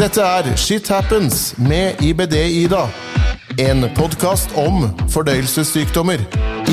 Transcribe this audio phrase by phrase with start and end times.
[0.00, 2.86] Dette er Shit Happens med IBD-Ida.
[3.60, 6.22] En podkast om fordøyelsessykdommer.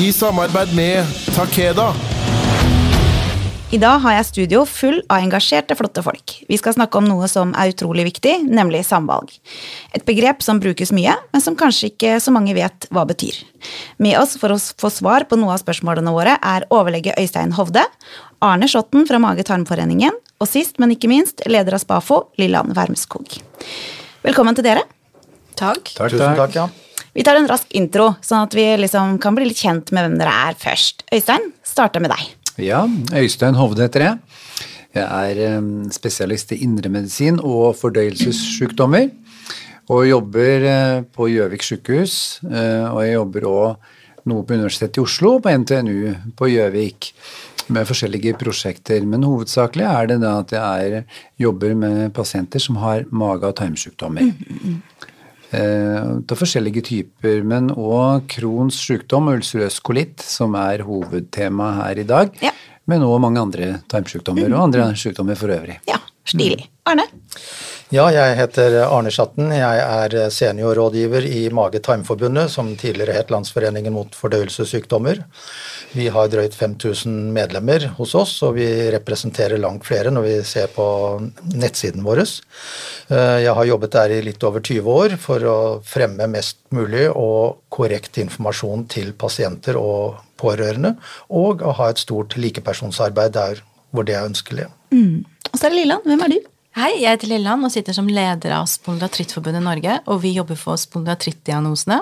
[0.00, 1.90] I samarbeid med Takeda.
[3.68, 6.38] I dag har jeg studio full av engasjerte, flotte folk.
[6.48, 9.34] Vi skal snakke om noe som er utrolig viktig, nemlig samvalg.
[9.92, 13.42] Et begrep som brukes mye, men som kanskje ikke så mange vet hva betyr.
[14.00, 17.84] Med oss for å få svar på noe av spørsmålene våre er overlege Øystein Hovde,
[18.40, 23.40] Arne Schotten fra Mage-tarmforeningen, og sist, men ikke minst, leder av Spafo, Lilland Wermskog.
[24.22, 24.84] Velkommen til dere.
[25.58, 25.90] Takk.
[25.96, 26.68] Takk, Tusen takk, ja.
[27.16, 30.18] Vi tar en rask intro, sånn at vi liksom kan bli litt kjent med hvem
[30.20, 31.02] dere er først.
[31.10, 32.28] Øystein, starter med deg.
[32.62, 32.84] Ja,
[33.18, 34.38] Øystein Hovde heter jeg.
[34.98, 35.58] Jeg er
[35.94, 39.10] spesialist i indremedisin og fordøyelsessykdommer.
[39.88, 42.14] Og jobber eh, på Gjøvik sykehus.
[42.44, 43.92] Eh, og jeg jobber òg
[44.28, 47.12] noe på Universitetet i Oslo på NTNU på Gjøvik.
[47.74, 49.04] Med forskjellige prosjekter.
[49.04, 53.56] Men hovedsakelig er det da at jeg er, jobber med pasienter som har mage- og
[53.60, 54.28] tarmsykdommer.
[54.28, 55.06] Mm, mm, mm.
[56.28, 62.08] Av forskjellige typer, men òg Crohns sykdom og ulcerøs kolitt, som er hovedtema her i
[62.08, 62.34] dag.
[62.44, 62.52] Ja.
[62.88, 65.78] Men òg mange andre tarmsykdommer og andre sykdommer for øvrig.
[65.88, 66.68] Ja, stilig.
[66.88, 67.04] Arne?
[67.88, 69.46] Ja, jeg heter Arne Schatten.
[69.48, 75.22] Jeg er seniorrådgiver i Mage-tarmforbundet, som tidligere het Landsforeningen mot fordøyelsessykdommer.
[75.96, 80.68] Vi har drøyt 5000 medlemmer hos oss, og vi representerer langt flere når vi ser
[80.74, 80.84] på
[81.54, 82.20] nettsiden vår.
[83.08, 87.64] Jeg har jobbet der i litt over 20 år for å fremme mest mulig og
[87.72, 90.92] korrekt informasjon til pasienter og pårørende,
[91.32, 93.64] og å ha et stort likepersonsarbeid der
[93.96, 94.68] hvor det er ønskelig.
[94.92, 95.24] Mm.
[95.24, 96.04] Og så er det Lilland.
[96.04, 96.40] Hvem er du?
[96.78, 99.96] Hei, jeg heter Lilland og sitter som leder av Spondylatrittforbundet Norge.
[100.06, 101.96] Og vi jobber for spondylatrittdiagnosene.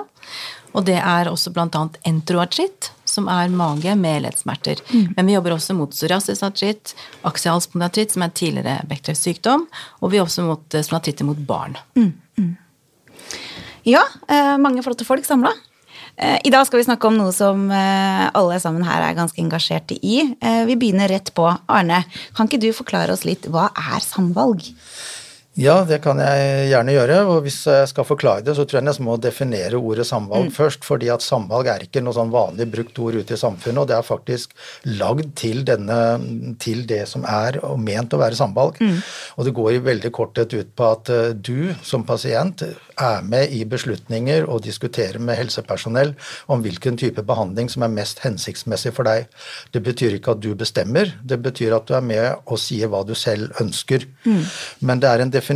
[0.77, 1.81] Og det er også bl.a.
[2.05, 4.83] entroartritt, som er mage med leddsmerter.
[4.91, 5.15] Mm.
[5.15, 6.93] Men vi jobber også mot psoriasisartritt,
[7.25, 9.65] aksial spondylatritt, som er tidligere Bechdels sykdom,
[9.97, 11.79] og vi jobber også mot spondylatritter mot barn.
[11.97, 12.11] Mm.
[12.37, 12.53] Mm.
[13.87, 14.05] Ja,
[14.61, 15.55] mange flotte folk samla.
[16.17, 20.23] I dag skal vi snakke om noe som alle sammen her er ganske engasjerte i.
[20.65, 21.45] Vi begynner rett på.
[21.69, 21.99] Arne,
[22.33, 24.65] kan ikke du forklare oss litt hva er samvalg?
[25.57, 27.15] Ja, det kan jeg gjerne gjøre.
[27.31, 30.53] Og hvis jeg skal forklare det, så tror jeg nesten må definere ordet samvalg mm.
[30.53, 30.85] først.
[30.85, 33.95] fordi at samvalg er ikke noe sånn vanlig brukt ord ute i samfunnet, og det
[33.97, 34.53] er faktisk
[34.99, 35.97] lagd til, denne,
[36.61, 38.77] til det som er og ment å være samvalg.
[38.77, 38.99] Mm.
[39.37, 42.61] Og det går i veldig korthet ut på at du som pasient
[42.97, 46.13] er med i beslutninger og diskuterer med helsepersonell
[46.53, 49.25] om hvilken type behandling som er mest hensiktsmessig for deg.
[49.73, 53.03] Det betyr ikke at du bestemmer, det betyr at du er med og sier hva
[53.05, 54.05] du selv ønsker.
[54.25, 54.41] Mm.
[54.85, 55.46] Men det er en definisjon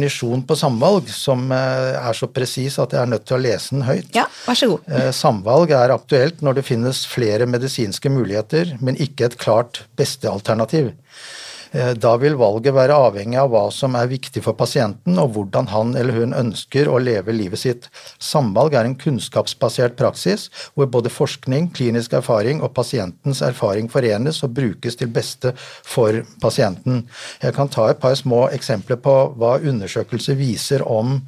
[0.47, 4.09] på samvalg som er så presis at jeg er nødt til å lese den høyt.
[4.15, 4.89] Ja, vær så god.
[5.15, 10.93] Samvalg er aktuelt når det finnes flere medisinske muligheter, men ikke et klart beste alternativ.
[11.71, 15.93] Da vil valget være avhengig av hva som er viktig for pasienten, og hvordan han
[15.95, 17.87] eller hun ønsker å leve livet sitt.
[18.19, 24.51] Samvalg er en kunnskapsbasert praksis hvor både forskning, klinisk erfaring og pasientens erfaring forenes og
[24.57, 27.05] brukes til beste for pasienten.
[27.39, 31.21] Jeg kan ta et par små eksempler på hva undersøkelser viser om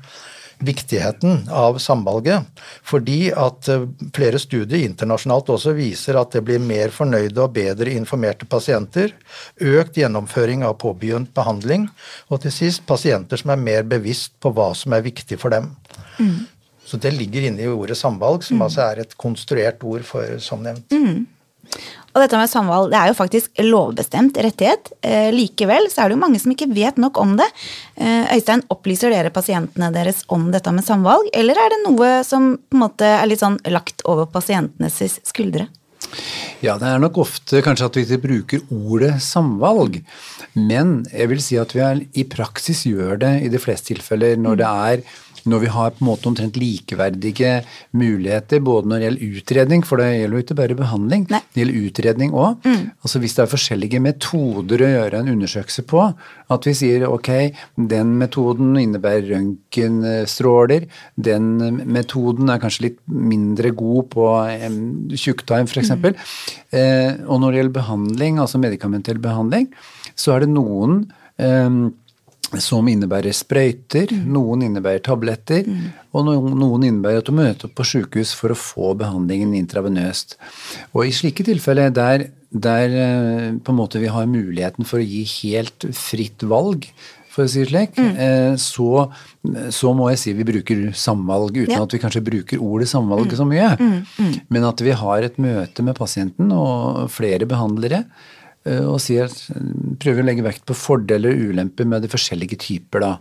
[0.65, 2.47] viktigheten av samvalget.
[2.85, 3.69] Fordi at
[4.15, 9.13] flere studier internasjonalt også viser at det blir mer fornøyde og bedre informerte pasienter,
[9.59, 11.89] økt gjennomføring av påbegynt behandling,
[12.29, 15.71] og til sist pasienter som er mer bevisst på hva som er viktig for dem.
[16.19, 16.47] Mm.
[16.85, 18.65] Så det ligger inne i ordet samvalg, som mm.
[18.65, 20.91] altså er et konstruert ord for som nevnt.
[20.91, 21.23] Mm.
[22.13, 24.91] Og dette med samvalg det er jo faktisk lovbestemt rettighet.
[25.01, 27.47] Eh, likevel så er det jo mange som ikke vet nok om det.
[27.97, 32.53] Eh, Øystein, opplyser dere pasientene deres om dette med samvalg, eller er det noe som
[32.57, 35.67] på en måte er litt sånn lagt over pasientenes skuldre?
[36.63, 39.99] Ja, det er nok ofte kanskje at vi ikke bruker ordet samvalg,
[40.55, 44.39] men jeg vil si at vi er, i praksis gjør det i de fleste tilfeller
[44.39, 45.05] når det er
[45.49, 47.53] når vi har på en måte omtrent likeverdige
[47.99, 51.41] muligheter både når det gjelder utredning, for det gjelder jo ikke bare behandling, Nei.
[51.53, 52.67] det gjelder utredning òg.
[52.67, 52.85] Mm.
[53.03, 56.05] Altså hvis det er forskjellige metoder å gjøre en undersøkelse på,
[56.53, 57.31] at vi sier ok,
[57.91, 61.49] den metoden innebærer røntgenstråler, den
[61.91, 64.29] metoden er kanskje litt mindre god på
[65.19, 65.92] tjukktarm f.eks.
[65.97, 66.21] Mm.
[66.79, 69.69] Eh, og når det gjelder behandling, altså medikamentell behandling,
[70.15, 71.03] så er det noen
[71.41, 71.83] eh,
[72.61, 74.27] som innebærer sprøyter, mm.
[74.33, 75.87] noen innebærer tabletter, mm.
[76.13, 80.37] og noen innebærer at du møter opp på sykehus for å få behandlingen intravenøst.
[80.93, 85.07] Og i slike tilfeller der, der eh, på en måte vi har muligheten for å
[85.07, 86.89] gi helt fritt valg,
[87.33, 88.11] for å si det slik, mm.
[88.25, 89.07] Eh, så,
[89.73, 91.81] så, må jeg si vi bruker samvalg, uten ja.
[91.81, 93.39] at vi kanskje bruker ordet samvalg mm.
[93.39, 93.73] så mye.
[93.81, 93.97] Mm.
[94.21, 94.37] Mm.
[94.53, 98.05] Men at vi har et møte med pasienten og flere behandlere
[98.63, 99.31] Eh, og sier,
[99.99, 103.03] prøver å legge vekt på fordeler og ulemper med de forskjellige typer.
[103.03, 103.13] da.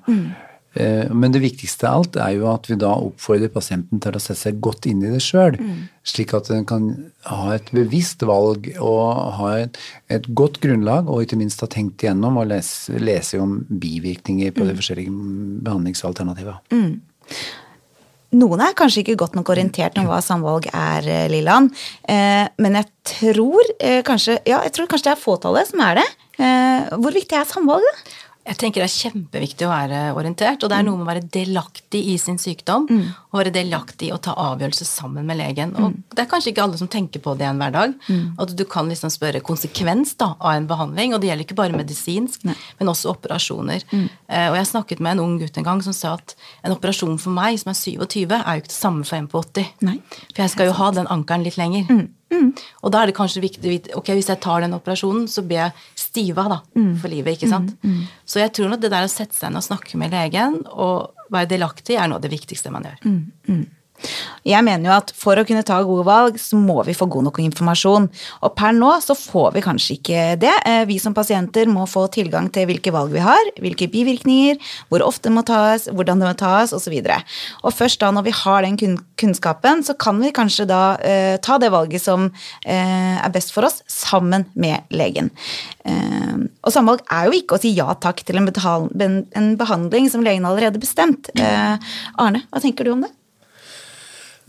[0.74, 0.82] Mm.
[0.82, 4.20] Eh, Men det viktigste av alt er jo at vi da oppfordrer pasienten til å
[4.22, 5.58] sette seg godt inn i det sjøl,
[6.04, 6.90] slik at den kan
[7.28, 9.78] ha et bevisst valg og ha et,
[10.08, 14.64] et godt grunnlag, og ikke minst ha tenkt igjennom og lese, lese om bivirkninger på
[14.68, 15.12] de forskjellige
[15.62, 16.60] behandlingsalternativene.
[18.32, 21.74] Noen er kanskje ikke godt nok orientert om hva samvalg er, Lillan, Lilland.
[22.08, 26.00] Eh, men jeg tror, eh, kanskje, ja, jeg tror kanskje det er fåtallet som er
[26.00, 26.06] det.
[26.40, 28.14] Eh, hvor viktig er samvalg, da?
[28.42, 31.28] Jeg tenker det er kjempeviktig å være orientert, og det er noe med å være
[31.30, 32.88] delaktig i sin sykdom.
[33.30, 35.70] Og være delaktig i å ta avgjørelser sammen med legen.
[35.78, 37.94] Og det er kanskje ikke alle som tenker på det en hverdag.
[38.42, 41.78] At du kan liksom spørre konsekvens da, av en behandling, og det gjelder ikke bare
[41.78, 42.42] medisinsk,
[42.80, 43.84] men også operasjoner.
[43.92, 46.34] Eh, Og jeg snakket med en ung gutt en gang som sa at
[46.64, 49.38] en operasjon for meg som er 27, er jo ikke det samme for en på
[49.38, 49.70] 80.
[49.82, 50.00] Nei.
[50.34, 51.86] For jeg skal jo ha den ankeren litt lenger.
[52.82, 55.72] Og da er det kanskje viktig ok, hvis jeg tar den operasjonen, så blir jeg
[55.96, 56.60] stiva da,
[57.00, 57.36] for livet.
[57.36, 57.74] ikke sant?
[58.26, 61.12] Så jeg tror nok det der å sette seg ned og snakke med legen og
[61.32, 62.98] være delaktig er noe av det viktigste man gjør.
[64.48, 67.28] Jeg mener jo at for å kunne ta gode valg, så må vi få god
[67.28, 68.08] nok informasjon.
[68.42, 70.54] Og per nå så får vi kanskje ikke det.
[70.66, 74.58] Eh, Vi som pasienter må få tilgang til hvilke valg vi har, hvilke bivirkninger,
[74.90, 76.96] hvor ofte det må tas, hvordan det må tas, osv.
[77.62, 81.58] Og først da når vi har den kunnskapen, så kan vi kanskje da eh, ta
[81.62, 82.26] det valget som
[82.66, 85.30] eh, er best for oss, sammen med legen.
[85.86, 90.10] Eh, og samvalg er jo ikke å si ja takk til en, betal en behandling
[90.10, 91.30] som legen allerede bestemt.
[91.38, 93.12] Eh, Arne, hva tenker du om det?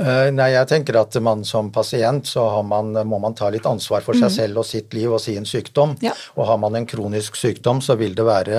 [0.03, 3.67] Eh, Nei, jeg tenker at man som pasient så har man, må man ta litt
[3.69, 5.95] ansvar for seg selv og sitt liv og sin sykdom.
[6.03, 6.11] Ja.
[6.35, 8.57] Og har man en kronisk sykdom, så vil det være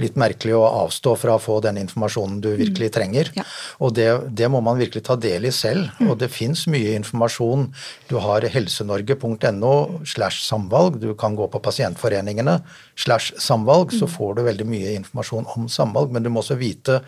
[0.00, 3.30] litt merkelig å avstå fra å få den informasjonen du virkelig trenger.
[3.36, 3.44] Ja.
[3.84, 5.90] Og det, det må man virkelig ta del i selv.
[6.06, 7.68] Og det fins mye informasjon.
[8.10, 9.74] Du har helsenorge.no
[10.08, 11.00] slash samvalg.
[11.02, 12.60] Du kan gå på pasientforeningene
[13.00, 16.12] slash samvalg, så får du veldig mye informasjon om samvalg.
[16.12, 17.00] Men du må også vite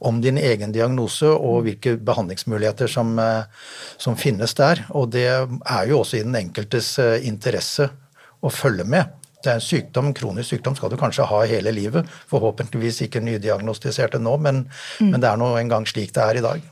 [0.00, 3.44] om din egen diagnose og hvilke behandlingsmuligheter som, eh,
[4.00, 4.84] som finnes der.
[4.90, 7.88] Og det er jo også i den enkeltes eh, interesse
[8.40, 9.16] å følge med.
[9.40, 12.08] Det er en sykdom, kronisk sykdom skal du kanskje ha hele livet.
[12.28, 14.66] Forhåpentligvis ikke nydiagnostiserte nå, men,
[15.00, 16.66] men det er nå engang slik det er i dag.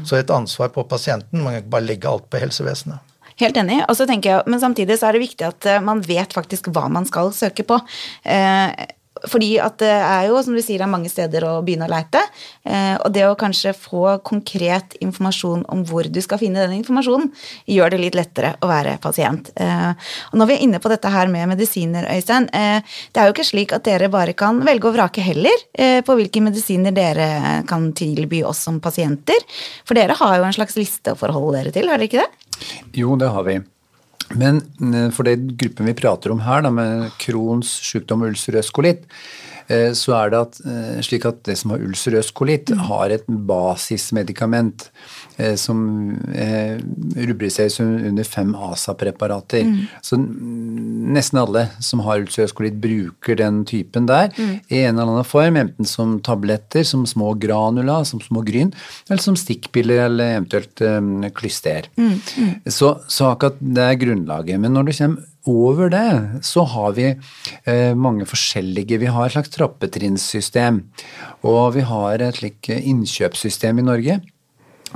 [0.00, 1.42] Så et ansvar på pasienten.
[1.44, 3.04] Man kan ikke bare legge alt på helsevesenet.
[3.36, 3.82] Helt enig.
[3.84, 6.70] Og så tenker jeg, Men samtidig så er det viktig at eh, man vet faktisk
[6.72, 7.78] hva man skal søke på.
[8.24, 8.86] Eh,
[9.30, 12.22] fordi at det er jo, som du sier, er mange steder å begynne å leite.
[12.66, 17.30] Eh, og det å kanskje få konkret informasjon om hvor du skal finne den informasjonen,
[17.70, 19.52] gjør det litt lettere å være pasient.
[19.54, 19.92] Eh,
[20.32, 23.36] og når vi er inne på dette her med medisiner, Øystein, eh, det er jo
[23.36, 27.90] ikke slik at dere bare kan velge og vrake heller på hvilke medisiner dere kan
[27.96, 29.44] tilby oss som pasienter.
[29.86, 32.76] For dere har jo en slags liste å forholde dere til, har dere ikke det?
[32.96, 33.60] Jo, det har vi.
[34.34, 34.62] Men
[34.94, 39.06] eh, for den gruppen vi prater om her, da, med Crohns sykdom ulcerøs kolitt,
[39.98, 44.88] så er det at, eh, slik at det som har ulcerøs kolitt, har et basismedikament
[45.38, 45.80] eh, som
[46.34, 46.78] eh,
[47.28, 49.66] rubriseres under fem ASA-preparater.
[50.06, 55.16] Så mm, nesten alle som har ulcerøs kolitt, bruker den typen der i en eller
[55.16, 58.72] annen form, enten som tabletter, som små granula, som små gryn,
[59.10, 61.90] eller som stikkpiller eller eventuelt eh, klyster.
[62.66, 64.60] Så, så akkurat det er grunnlaget.
[64.62, 69.36] Men når du kommer over det, så har vi eh, mange forskjellige Vi har et
[69.36, 70.82] slags trappetrinnssystem.
[71.46, 74.20] Og vi har et slikt innkjøpssystem i Norge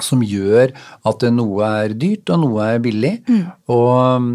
[0.05, 0.71] som gjør
[1.09, 3.15] at noe er dyrt og noe er billig.
[3.73, 4.31] Og,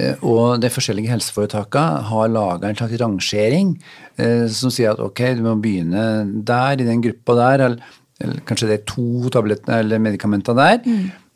[0.00, 3.74] eh, og de forskjellige helseforetakene har laga en slags rangering
[4.20, 6.04] eh, som sier at ok, du må begynne
[6.46, 10.82] der, i den gruppa der, eller, eller kanskje det er to tabletter eller medikamenter der,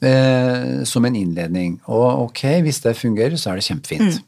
[0.03, 1.79] eh, som en innledning.
[1.87, 4.23] Og ok, hvis det fungerer, så er det kjempefint.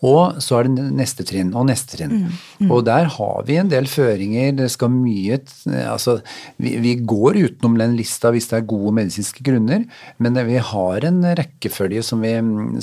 [0.00, 2.24] Og så er det neste trinn og neste trinn.
[2.70, 4.54] Og der har vi en del føringer.
[4.62, 5.40] Det skal mye
[5.82, 6.18] Altså,
[6.62, 9.84] vi, vi går utenom den lista hvis det er gode medisinske grunner,
[10.22, 12.32] men vi har en rekkefølge som vi,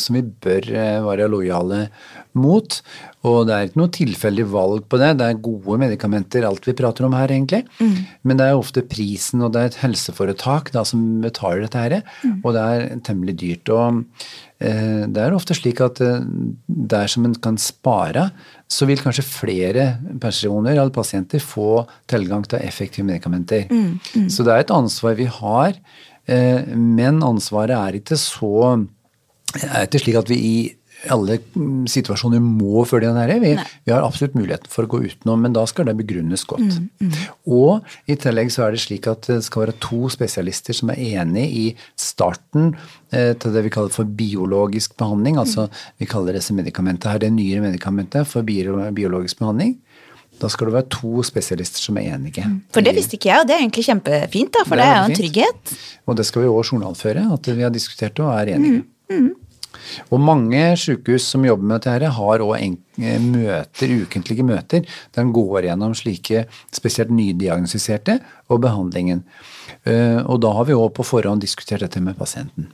[0.01, 1.87] som vi bør eh, være lojale
[2.37, 2.79] mot.
[3.27, 5.11] Og det er ikke noe tilfeldig valg på det.
[5.19, 7.63] Det er gode medikamenter, alt vi prater om her, egentlig.
[8.23, 11.97] Men det er ofte prisen, og det er et helseforetak da, som betaler dette her,
[12.43, 13.69] og det er temmelig dyrt.
[13.73, 14.03] og
[14.59, 16.23] eh, det er ofte slik at eh,
[16.67, 18.29] der som en kan spare,
[18.69, 19.87] så vil kanskje flere
[20.21, 23.65] personer eller pasienter få tilgang til effektive medikamenter.
[24.29, 25.73] Så det er et ansvar vi har,
[26.27, 28.87] eh, men ansvaret er ikke så
[29.57, 30.57] er ikke slik at vi i
[31.07, 33.31] alle mm, situasjoner må følge den her.
[33.39, 33.53] Vi,
[33.87, 36.79] vi har absolutt muligheten for å gå utenom, men da skal det begrunnes godt.
[37.47, 40.99] Og i tillegg så er det slik at det skal være to spesialister som er
[41.21, 41.65] enig i
[41.99, 42.73] starten
[43.15, 45.39] eh, til det vi kaller for biologisk behandling.
[45.39, 45.69] Altså
[46.01, 49.77] vi kaller disse medikamentene her det nyere medikamentet for biologisk behandling.
[50.39, 52.45] Da skal det være to spesialister som er enige.
[52.75, 54.99] For det visste ikke jeg, og det er egentlig kjempefint, da, for det, Det er
[54.99, 55.73] jo en trygghet.
[56.07, 58.85] Og det skal vi òg journalføre, at vi har diskutert det og er enige.
[60.09, 62.77] Og mange sykehus som jobber med dette, har òg
[63.23, 69.23] møter, ukentlige møter der en går gjennom slike spesielt nydiagnostiserte og behandlingen.
[69.85, 72.67] Eh, Og da har vi òg på forhånd diskutert dette med pasienten.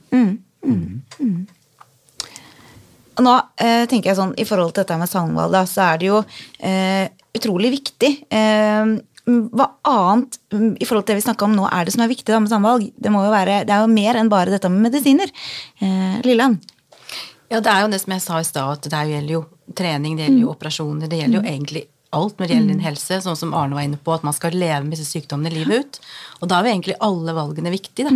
[3.16, 6.00] Og nå eh, tenker jeg sånn, I forhold til dette med samvalg, da, så er
[6.00, 6.22] det jo
[6.60, 8.10] eh, utrolig viktig.
[8.28, 12.04] Eh, hva annet mm, i forhold til det vi snakka om nå, er det som
[12.04, 12.90] er viktig da med samvalg?
[12.94, 15.32] Det, må jo være, det er jo mer enn bare dette med medisiner.
[15.80, 16.60] Eh, Lilland?
[17.52, 19.44] Ja, det er jo det som jeg sa i stad, at det gjelder jo
[19.76, 21.84] trening, det gjelder jo operasjoner, det gjelder jo egentlig
[22.16, 24.54] alt når det gjelder din helse, sånn som Arne var inne på, at man skal
[24.56, 25.98] leve med disse sykdommene livet ut.
[26.40, 28.12] Og da er jo egentlig alle valgene viktige, da.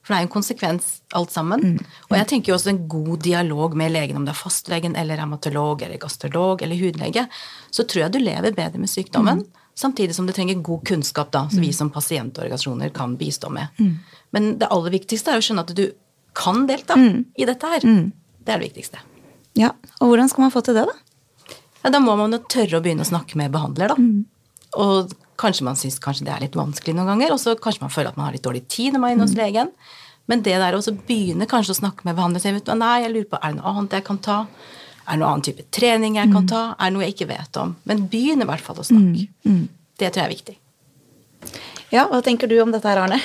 [0.00, 0.84] For det er jo en konsekvens
[1.18, 1.64] alt sammen.
[2.08, 5.18] Og jeg tenker jo også en god dialog med legen, om det er fastlegen eller
[5.20, 7.26] revmatolog eller gastrolog eller hudlege,
[7.70, 9.44] så tror jeg du lever bedre med sykdommen,
[9.76, 13.68] samtidig som du trenger god kunnskap, da, som vi som pasientorganisasjoner kan bistå med.
[14.32, 15.90] Men det aller viktigste er å skjønne at du
[16.34, 16.94] kan delta
[17.36, 17.84] i dette her.
[18.40, 19.00] Det er det viktigste.
[19.58, 21.56] Ja, og hvordan skal man få til det, da?
[21.82, 23.96] Ja, da må man jo tørre å begynne å snakke med behandler, da.
[24.80, 27.92] Og kanskje man syns kanskje det er litt vanskelig noen ganger, og så kanskje man
[27.92, 29.72] føler at man har litt dårlig tid når man er inne hos legen.
[30.30, 33.12] Men det der å så begynne kanskje å snakke med behandler og si nei, jeg
[33.14, 34.36] lurer på, er det noe annet jeg kan ta?
[35.08, 36.60] Er det noe annen type trening jeg kan ta?
[36.78, 37.72] Er det noe jeg ikke vet om?
[37.88, 39.24] Men begynn i hvert fall å snakke.
[39.98, 40.56] Det tror jeg er viktig.
[41.90, 43.18] Ja, Hva tenker du om dette her, Arne?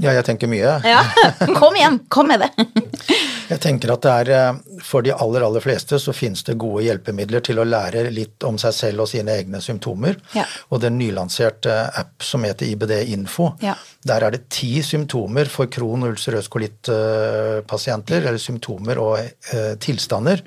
[0.00, 0.78] Ja, jeg tenker mye.
[0.88, 1.02] Ja,
[1.60, 2.52] Kom igjen, kom med det!
[3.48, 6.82] Jeg tenker at det er, eh, For de aller aller fleste så finnes det gode
[6.84, 10.16] hjelpemidler til å lære litt om seg selv og sine egne symptomer.
[10.34, 10.44] Ja.
[10.70, 13.74] Og den nylanserte app som heter IBD Info, Ja.
[14.04, 20.42] der er det ti symptomer for og ulcerøs kolitt-pasienter, eller symptomer og eh, tilstander,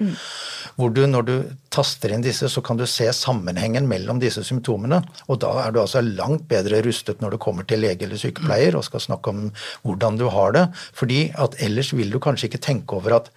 [0.78, 1.36] hvor du når du
[1.74, 5.02] taster inn disse, så kan du se sammenhengen mellom disse symptomene.
[5.28, 8.78] Og da er du altså langt bedre rustet når du kommer til lege eller sykepleier
[8.78, 9.50] og skal snakke om
[9.86, 10.68] hvordan du har det.
[10.98, 13.34] Fordi at ellers vil du kanskje ikke tenke over at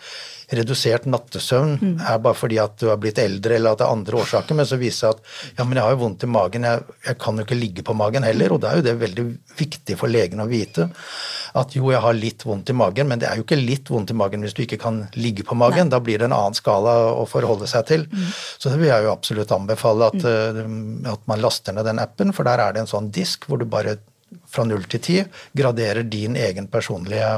[0.59, 4.18] redusert nattesøvn er bare fordi at du har blitt eldre eller at det er andre
[4.23, 6.97] årsaker, men så viser det at ja, men jeg har jo vondt i magen, jeg,
[7.06, 9.26] jeg kan jo ikke ligge på magen heller, og da er jo det veldig
[9.59, 10.88] viktig for legen å vite
[11.59, 14.12] at jo, jeg har litt vondt i magen, men det er jo ikke litt vondt
[14.12, 16.94] i magen hvis du ikke kan ligge på magen, da blir det en annen skala
[17.12, 18.06] å forholde seg til.
[18.56, 21.11] Så det vil jeg jo absolutt anbefale at, mm.
[21.12, 23.68] at man laster ned den appen, for der er det en sånn disk hvor du
[23.68, 23.99] bare
[24.49, 25.18] fra null til ti
[25.56, 27.35] graderer din egen personlige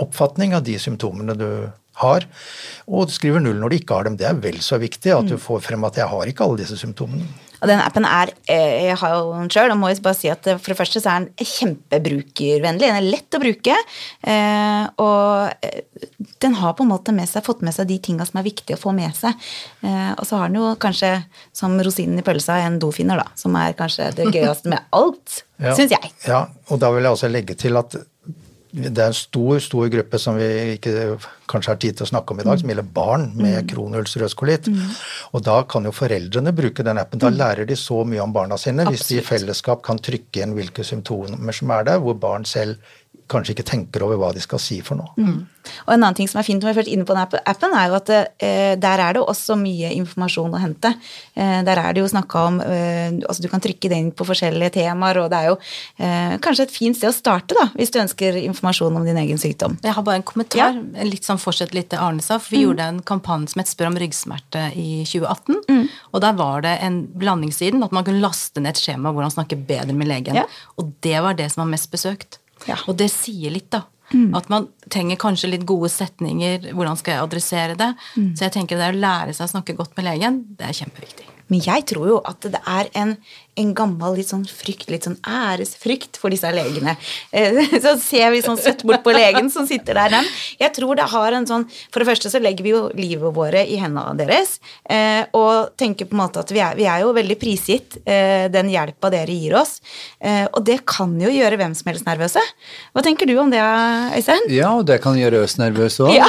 [0.00, 1.48] oppfatning av de symptomene du
[2.02, 2.26] har,
[2.90, 4.16] og du skriver null når du ikke har dem.
[4.18, 6.78] Det er vel så viktig at du får frem at jeg har ikke alle disse
[6.80, 7.26] symptomene.
[7.64, 10.28] Og den appen er eh, Jeg har jo den sjøl, og må jeg bare si
[10.28, 12.90] at eh, for det første så er den kjempebrukervennlig.
[12.90, 13.76] Den er lett å bruke,
[14.26, 15.70] eh, og
[16.44, 18.76] den har på en måte med seg, fått med seg de tinga som er viktige
[18.76, 19.32] å få med seg.
[20.18, 21.14] Og så har den jo kanskje
[21.56, 25.72] som rosinen i pølsa en dofinner, da, som er kanskje det gøyeste med alt, Ja.
[25.78, 26.10] syns jeg.
[26.26, 27.96] Ja, og da vil jeg også legge til at
[28.74, 31.14] det er en stor stor gruppe som vi ikke
[31.50, 34.66] kanskje har tid til å snakke om i dag, som gjelder barn med kronulcerøs kolitt.
[35.30, 37.22] Og da kan jo foreldrene bruke den appen.
[37.22, 40.56] Da lærer de så mye om barna sine hvis de i fellesskap kan trykke inn
[40.58, 42.82] hvilke symptomer som er der, hvor barn selv
[43.30, 45.34] kanskje ikke tenker over hva de skal si for noe.
[45.64, 47.74] Og en annen ting som er fint når vi er først inne på den appen,
[47.76, 50.90] er jo at eh, der er det også mye informasjon å hente.
[51.32, 54.26] Eh, der er det jo snakka om eh, altså Du kan trykke det inn på
[54.28, 57.94] forskjellige temaer, og det er jo eh, kanskje et fint sted å starte, da, hvis
[57.94, 59.78] du ønsker informasjon om din egen sykdom.
[59.84, 60.76] Jeg har bare en kommentar.
[61.04, 62.38] Litt sånn fortsett litt det Arne sa.
[62.42, 65.88] For vi gjorde en kampanje som het Spør om ryggsmerte i 2018.
[66.12, 69.32] Og der var det en blandingssiden at man kunne laste ned et skjema hvor han
[69.32, 70.38] snakker bedre med legen.
[70.38, 70.46] Ja.
[70.78, 72.38] Og det var det som var mest besøkt.
[72.70, 72.78] Ja.
[72.88, 73.84] Og det sier litt, da.
[74.36, 76.72] At man trenger kanskje litt gode setninger.
[76.74, 77.92] Hvordan skal jeg adressere det?
[78.36, 80.72] Så jeg tenker det er å lære seg å snakke godt med legen, det er
[80.84, 81.30] kjempeviktig.
[81.52, 83.10] Men jeg tror jo at det er en,
[83.60, 86.94] en gammel litt sånn frykt, litt sånn æresfrykt for disse legene.
[87.36, 90.08] Eh, Så ser vi sånn søtt bort på legen som sitter der.
[90.16, 90.30] Men
[90.62, 93.60] jeg tror det har en sånn For det første så legger vi jo livet våre
[93.68, 94.54] i hendene deres,
[94.88, 98.46] eh, og tenker på en måte at vi er, vi er jo veldig prisgitt eh,
[98.48, 99.76] den hjelpa dere gir oss.
[100.24, 102.40] Eh, Og det kan jo gjøre hvem som helst nervøse.
[102.96, 103.60] Hva tenker du om det,
[104.16, 104.48] Øystein?
[104.56, 106.14] Ja, det kan gjøre oss nervøse òg.
[106.14, 106.28] Ja.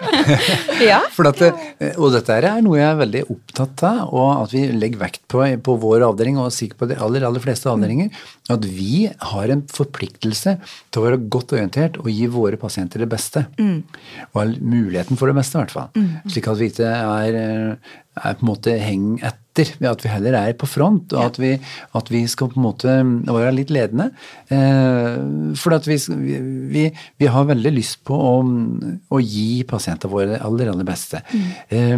[0.90, 1.00] ja.
[1.14, 1.50] For at det,
[1.96, 5.42] og dette er noe jeg er veldig opptatt av, og at vi legger vekt på
[5.64, 8.10] på vår avdeling, og sikkert på de aller, aller fleste avdelinger,
[8.50, 10.56] at vi har en forpliktelse
[10.90, 13.46] til å være godt orientert og gi våre pasienter det beste.
[14.30, 16.08] Og ha muligheten for det beste, i hvert fall.
[16.30, 17.40] Slik at vi ikke er,
[18.20, 21.38] er på en måte heng et, ved at vi heller er på front, og at,
[21.40, 21.54] vi,
[21.98, 22.94] at vi skal på en måte
[23.26, 24.10] være litt ledende.
[24.48, 25.16] Eh,
[25.58, 25.98] for at vi,
[26.70, 26.86] vi,
[27.20, 28.34] vi, har veldig lyst på å,
[29.10, 31.22] å gi pasientene våre det aller, aller beste.
[31.32, 31.50] Mm.
[31.68, 31.96] Eh,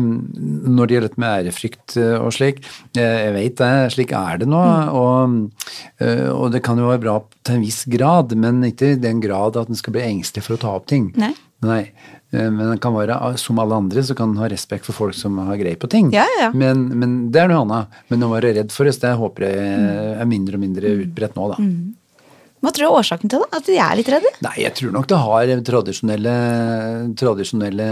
[0.73, 2.63] når det gjelder dette med ærefrykt og slik,
[2.97, 4.63] eh, jeg vet det, slik er det nå.
[4.63, 4.97] Mm.
[5.03, 5.71] Og,
[6.03, 9.23] eh, og, det kan jo være bra til en viss grad, men ikke i den
[9.23, 11.11] grad at en skal bli engstelig for å ta opp ting.
[11.21, 11.35] Nei.
[11.63, 11.85] Nei.
[12.33, 15.17] Eh, men den kan være, som alle andre så kan den ha respekt for folk
[15.17, 16.13] som har greie på ting.
[16.15, 16.51] Ja, ja.
[16.57, 17.99] Men, men, det er noe annet.
[18.13, 21.51] Men å være redd for oss, det håper jeg er mindre og mindre utbredt nå,
[21.53, 21.61] da.
[21.61, 21.99] Mm.
[22.63, 23.47] Hva tror du er årsaken til det?
[23.59, 24.31] At de er litt redde?
[24.45, 26.35] Nei, Jeg tror nok det har tradisjonelle,
[27.19, 27.89] tradisjonelle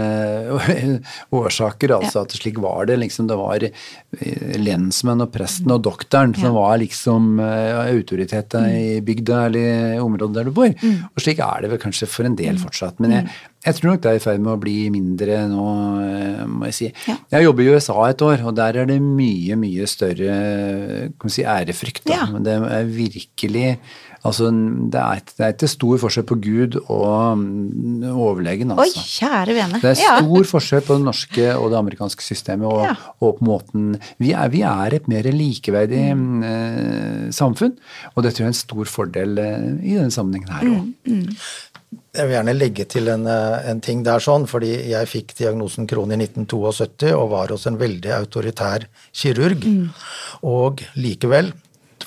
[1.41, 1.91] årsaker.
[1.97, 2.23] altså ja.
[2.23, 2.95] at Slik var det.
[3.01, 8.77] liksom Det var eh, lensmenn og presten og doktoren som var liksom uh, autoriteter mm.
[8.79, 10.71] i bygda eller i området der du bor.
[10.71, 11.03] Mm.
[11.11, 12.63] Og slik er det vel kanskje for en del mm.
[12.63, 13.03] fortsatt.
[13.03, 13.50] Men jeg, mm.
[13.61, 15.65] Jeg tror nok det er i ferd med å bli mindre nå,
[16.01, 16.87] eh, må jeg si.
[17.05, 17.17] Ja.
[17.35, 20.37] Jeg jobber i USA et år, og der er det mye, mye større
[21.21, 22.09] kan si, ærefrykt.
[22.09, 22.25] Ja.
[22.41, 23.75] Det er virkelig
[24.21, 24.51] Altså,
[24.93, 29.01] det er, det er ikke stor forskjell på Gud og mm, overlegen, altså.
[29.01, 29.79] Oi, kjære vene.
[29.81, 30.49] Det er stor ja.
[30.51, 32.93] forskjell på det norske og det amerikanske systemet og, ja.
[33.17, 36.45] og på måten vi er, vi er, et mer likeverdig mm.
[36.51, 37.73] eh, samfunn,
[38.13, 40.85] og det tror jeg er en stor fordel eh, i denne sammenhengen her òg.
[41.09, 41.70] Mm, mm.
[41.91, 45.87] Jeg vil gjerne legge til en, eh, en, ting der sånn, fordi jeg fikk diagnosen
[45.87, 49.65] Krohn i 1972 og var hos en veldig autoritær kirurg.
[49.67, 49.89] Mm.
[50.47, 51.51] Og likevel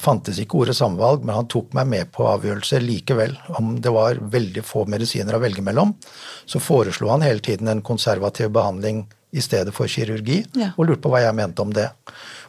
[0.05, 3.37] fantes ikke ordet samvalg, men han tok meg med på avgjørelser likevel.
[3.59, 5.95] Om det var veldig få medisiner å velge mellom,
[6.47, 10.71] så foreslo han hele tiden en konservativ behandling i stedet for kirurgi, ja.
[10.79, 11.89] og lurte på hva jeg mente om det.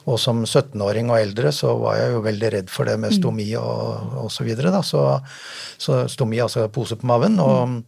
[0.06, 3.18] Og som 17-åring og eldre så var jeg jo veldig redd for det med mm.
[3.18, 4.36] stomi og, osv.
[4.38, 4.74] så videre.
[4.76, 4.84] Da.
[4.86, 5.02] Så,
[5.82, 7.42] så stomi, altså pose på maven.
[7.42, 7.84] og mm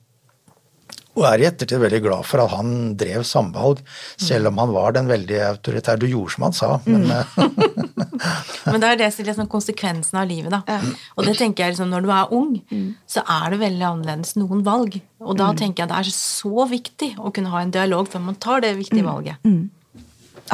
[1.18, 3.82] og er i ettertid veldig glad for at han drev samvalg,
[4.22, 6.02] selv om han var den veldig autoritære.
[6.04, 7.98] Du gjorde som han sa, men mm.
[8.72, 10.62] Men det er det som liksom konsekvensen av livet, da.
[10.68, 10.80] Ja.
[11.16, 12.88] Og det tenker jeg liksom, når du er ung, mm.
[13.10, 15.00] så er det veldig annerledes noen valg.
[15.24, 15.62] Og da mm.
[15.62, 18.76] tenker jeg det er så viktig å kunne ha en dialog før man tar det
[18.80, 19.10] viktige mm.
[19.10, 19.48] valget.
[19.48, 20.04] Mm.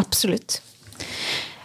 [0.02, 0.60] Absolutt.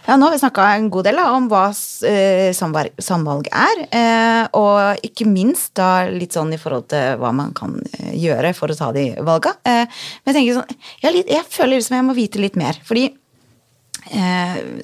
[0.07, 1.67] Ja, nå har vi snakka en god del om hva
[2.07, 7.53] eh, samvalg er, eh, og ikke minst da litt sånn i forhold til hva man
[7.57, 9.57] kan eh, gjøre for å ta de valga.
[9.63, 13.11] Men jeg tenker sånn, jeg, jeg føler liksom jeg må vite litt mer, fordi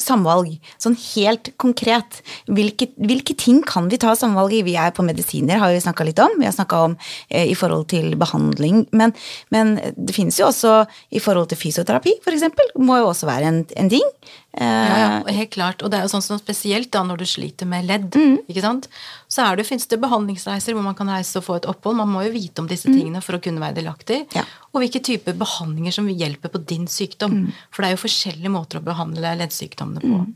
[0.04, 2.20] samvalg, sånn helt konkret,
[2.52, 4.60] hvilke, hvilke, ting kan vi ta samvalg i?
[4.68, 6.36] Vi er på medisiner, har vi snakka litt om.
[6.38, 6.94] Vi har snakka om
[7.34, 8.84] i forhold til behandling.
[8.94, 9.16] Men,
[9.56, 10.76] men, det finnes jo også
[11.16, 12.76] i forhold til fysioterapi, f.eks.
[12.78, 14.06] Må jo også være en, en ting.
[14.56, 15.84] Ja, ja, eh, helt klart.
[15.84, 18.46] Og det er jo sånn som spesielt da når du sliter med ledd, mm.
[18.48, 18.88] ikke sant.
[19.32, 22.00] Så er det, finnes det behandlingsreiser hvor man kan reise og få et opphold.
[22.00, 22.96] Man må jo vite om disse mm.
[22.96, 24.24] tingene for å kunne være delaktig.
[24.36, 24.46] Ja.
[24.72, 27.46] Og hvilke typer behandlinger som hjelper på din sykdom.
[27.46, 27.62] Mm.
[27.70, 30.24] For det er jo forskjellige måter å behandle leddsykdommene på.
[30.24, 30.34] Mm.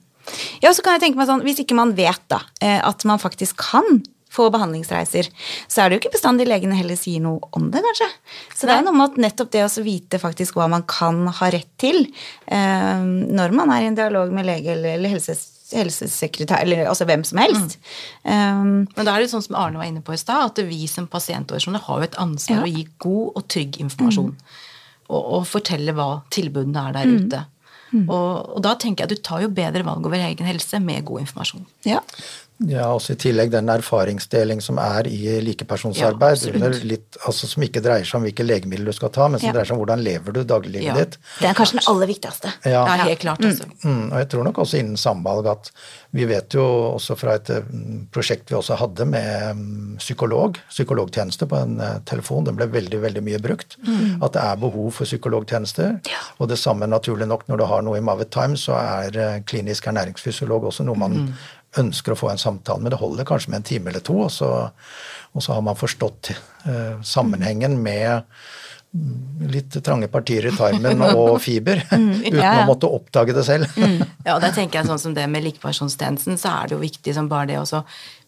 [0.61, 3.21] Ja, så kan jeg tenke meg sånn, Hvis ikke man vet da, eh, at man
[3.21, 4.03] faktisk kan
[4.39, 5.29] få behandlingsreiser,
[5.67, 8.09] så er det jo ikke bestandig legene heller sier noe om det, kanskje.
[8.55, 11.51] Så det er noe med at nettopp det å vite faktisk hva man kan ha
[11.53, 13.05] rett til eh,
[13.39, 17.23] når man er i en dialog med lege eller, eller helses, helsesekretær, eller altså hvem
[17.27, 17.77] som helst.
[18.23, 18.31] Mm.
[18.31, 20.87] Um, Men da er det sånn som Arne var inne på i stad, at vi
[20.89, 22.65] som pasientorganisasjoner har jo et ansvar ja.
[22.65, 24.33] å gi god og trygg informasjon.
[24.33, 24.59] Mm.
[25.09, 27.15] Og, og, fortelle hva tilbudene er der mm.
[27.17, 27.45] ute.
[27.89, 28.03] Mm.
[28.05, 31.07] Og, og, da tenker jeg at du tar jo bedre valg over egen helse med
[31.09, 31.65] god informasjon.
[31.87, 32.03] Ja.
[32.67, 37.79] Ja, også i tillegg den erfaringsdeling som er i likepersonsarbeid, ja, litt, altså som ikke
[37.83, 39.53] dreier seg om hvilke legemidler du skal ta, men som ja.
[39.55, 40.95] dreier seg om hvordan lever du dagliglivet ja.
[40.97, 41.15] ditt.
[41.39, 42.51] Det er kanskje den aller viktigste.
[42.67, 43.45] Ja, ja helt klart.
[43.47, 43.69] Altså.
[43.79, 43.93] Mm.
[43.93, 45.71] Mm, og jeg tror nok også innen samvalg at
[46.19, 46.65] vi vet jo
[46.97, 52.01] også fra et mm, prosjekt vi også hadde med mm, psykolog, psykologtjeneste på en uh,
[52.09, 54.19] telefon, den ble veldig, veldig mye brukt, mm.
[54.25, 55.95] at det er behov for psykologtjenester.
[56.41, 59.39] Og det samme naturlig nok når du har noe i Mavet Times, så er uh,
[59.47, 61.31] klinisk ernæringsfysiolog også noe man mm
[61.77, 64.31] ønsker å få en samtale, men det holder kanskje med en time eller to, og
[64.33, 64.49] så,
[65.35, 66.31] og så har man forstått
[66.65, 68.25] uh, sammenhengen med
[69.53, 72.63] litt trange partier i tarmen og fiber, mm, uten ja, ja.
[72.63, 73.75] å måtte oppdage det selv.
[73.77, 73.99] Mm.
[74.29, 77.13] Ja, og der tenker jeg sånn som det med likepersonstjenesten, så er det jo viktig
[77.15, 77.79] som bare det også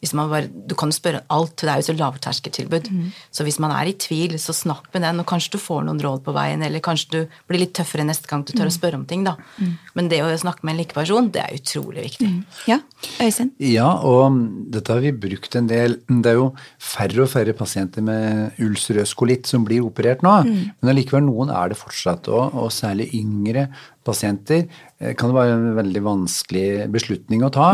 [0.01, 2.89] hvis man bare, Du kan spørre alt, det er jo så lavterskeltilbud.
[2.89, 3.09] Mm.
[3.29, 6.01] Så hvis man er i tvil, så snakk med den, og kanskje du får noen
[6.01, 8.77] råd på veien, eller kanskje du blir litt tøffere neste gang du tør å mm.
[8.79, 9.35] spørre om ting, da.
[9.61, 9.75] Mm.
[9.97, 12.31] Men det å snakke med en likeperson, det er utrolig viktig.
[12.31, 12.39] Mm.
[12.71, 12.79] Ja,
[13.21, 13.51] Øystein?
[13.61, 14.41] Ja, og
[14.73, 15.99] dette har vi brukt en del.
[16.09, 16.49] Det er jo
[16.81, 20.33] færre og færre pasienter med ulcerøs kolitt som blir operert nå.
[20.51, 23.69] Men allikevel, noen er det fortsatt òg, og særlig yngre
[24.05, 24.63] pasienter
[24.99, 27.67] eh, kan det være en veldig vanskelig beslutning å ta.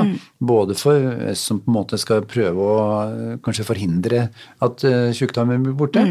[0.44, 1.00] Både for
[1.32, 4.28] oss som på en måte skal prøve å eh, kanskje forhindre
[4.64, 6.04] at uh, tjukktarmen blir borte,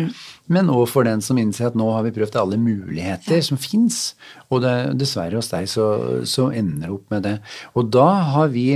[0.52, 4.14] men òg for den som innser at nå har vi prøvd alle muligheter som fins,
[4.48, 5.87] og det, dessverre hos deg så,
[6.29, 7.35] så ender det opp med det.
[7.76, 8.68] Og da har vi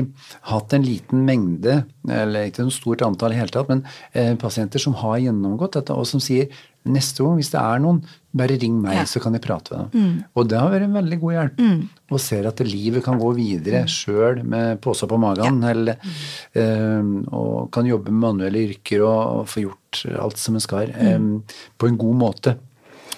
[0.51, 4.83] hatt en liten mengde, eller ikke noe stort antall i hele tatt, men eh, pasienter
[4.83, 6.51] som har gjennomgått dette, og som sier
[6.87, 7.99] neste gang, hvis det er noen,
[8.33, 9.03] bare ring meg, Ja.
[9.05, 10.25] så kan jeg prate med dem.
[10.37, 11.89] Og det har vært en veldig god hjelp.
[12.11, 15.97] Og ser at livet kan gå videre sjøl med posa på magen, eller,
[16.55, 20.91] um, og kan jobbe med manuelle yrker og, og få gjort alt som en skal,
[20.95, 21.19] eh,
[21.79, 22.57] på en god måte.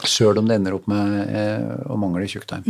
[0.09, 2.65] Sjøl om det ender opp med eh, å mangle tjukktarm.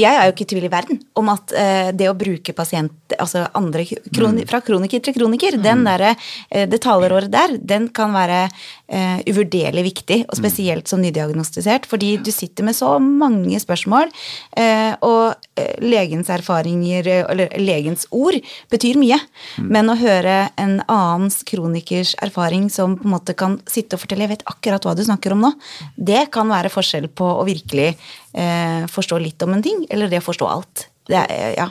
[0.00, 3.16] Jeg er jo ikke i tvil i verden om at eh, det å bruke pasient,
[3.18, 6.06] altså andre kroni, fra kroniker til kroniker, den der,
[6.50, 8.48] eh, det taleråret der, den kan være
[8.88, 14.12] eh, uvurderlig viktig, og spesielt som nydiagnostisert, fordi du sitter med så mange spørsmål,
[14.56, 18.38] eh, og eh, legens erfaringer, eller legens ord,
[18.72, 19.18] betyr mye.
[19.58, 24.24] Men å høre en annens kronikers erfaring som på en måte kan sitte og fortelle
[24.24, 25.54] 'jeg vet akkurat hva du snakker om nå',
[25.96, 30.22] det kan være forskjell på å virkelig eh, forstå litt om en ting, eller det
[30.22, 30.88] å forstå alt.
[31.08, 31.68] Det er, ja.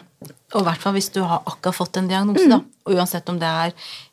[0.54, 2.60] Og i hvert fall hvis du har akkurat fått en diagnose, da.
[2.86, 3.72] Og uansett om det er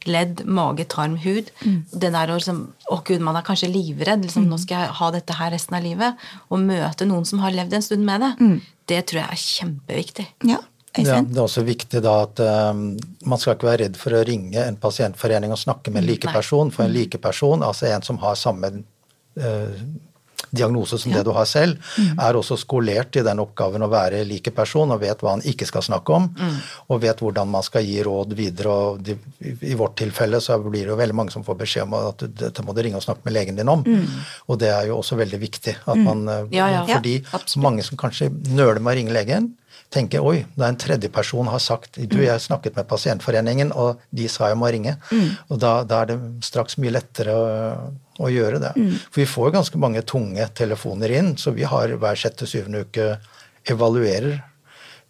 [0.08, 1.50] ledd, mage, tarm, hud.
[1.92, 4.24] Det der å liksom Å, gud, man er kanskje livredd.
[4.24, 6.24] Liksom, Nå skal jeg ha dette her resten av livet.
[6.48, 8.32] Og møte noen som har levd en stund med det.
[8.88, 10.28] Det tror jeg er kjempeviktig.
[10.48, 10.62] ja.
[10.98, 14.24] Ja, det er også viktig da at um, man skal ikke være redd for å
[14.26, 18.34] ringe en pasientforening og snakke med en likeperson, for en likeperson, altså en som har
[18.34, 18.72] samme
[19.38, 19.84] eh,
[20.50, 21.78] diagnose som det du har selv,
[22.18, 25.66] er også skolert i den oppgaven å være like person og vet hva han ikke
[25.68, 26.28] skal snakke om,
[26.88, 28.68] og vet hvordan man skal gi råd videre.
[28.70, 31.94] og de, i, vårt tilfelle så blir det jo veldig mange som får beskjed om
[32.00, 33.84] at dette må du ringe og snakke med legen din om.
[34.48, 35.76] Og det er jo også veldig viktig.
[35.86, 36.84] at man, eh, Ja, ja.
[36.86, 39.54] Fordi Ja, mange som kanskje nøler med å ringe legen,
[39.90, 44.28] tenker oi, da en tredjeperson har sagt du, jeg har snakket med pasientforeningen, og de
[44.30, 44.94] sa jeg må ringe.
[45.48, 47.48] Og da, da er det straks mye lettere å,
[48.22, 48.70] å gjøre det.
[49.10, 53.16] For vi får ganske mange tunge telefoner inn, så vi har hver sjette-syvende uke
[53.70, 54.38] evaluerer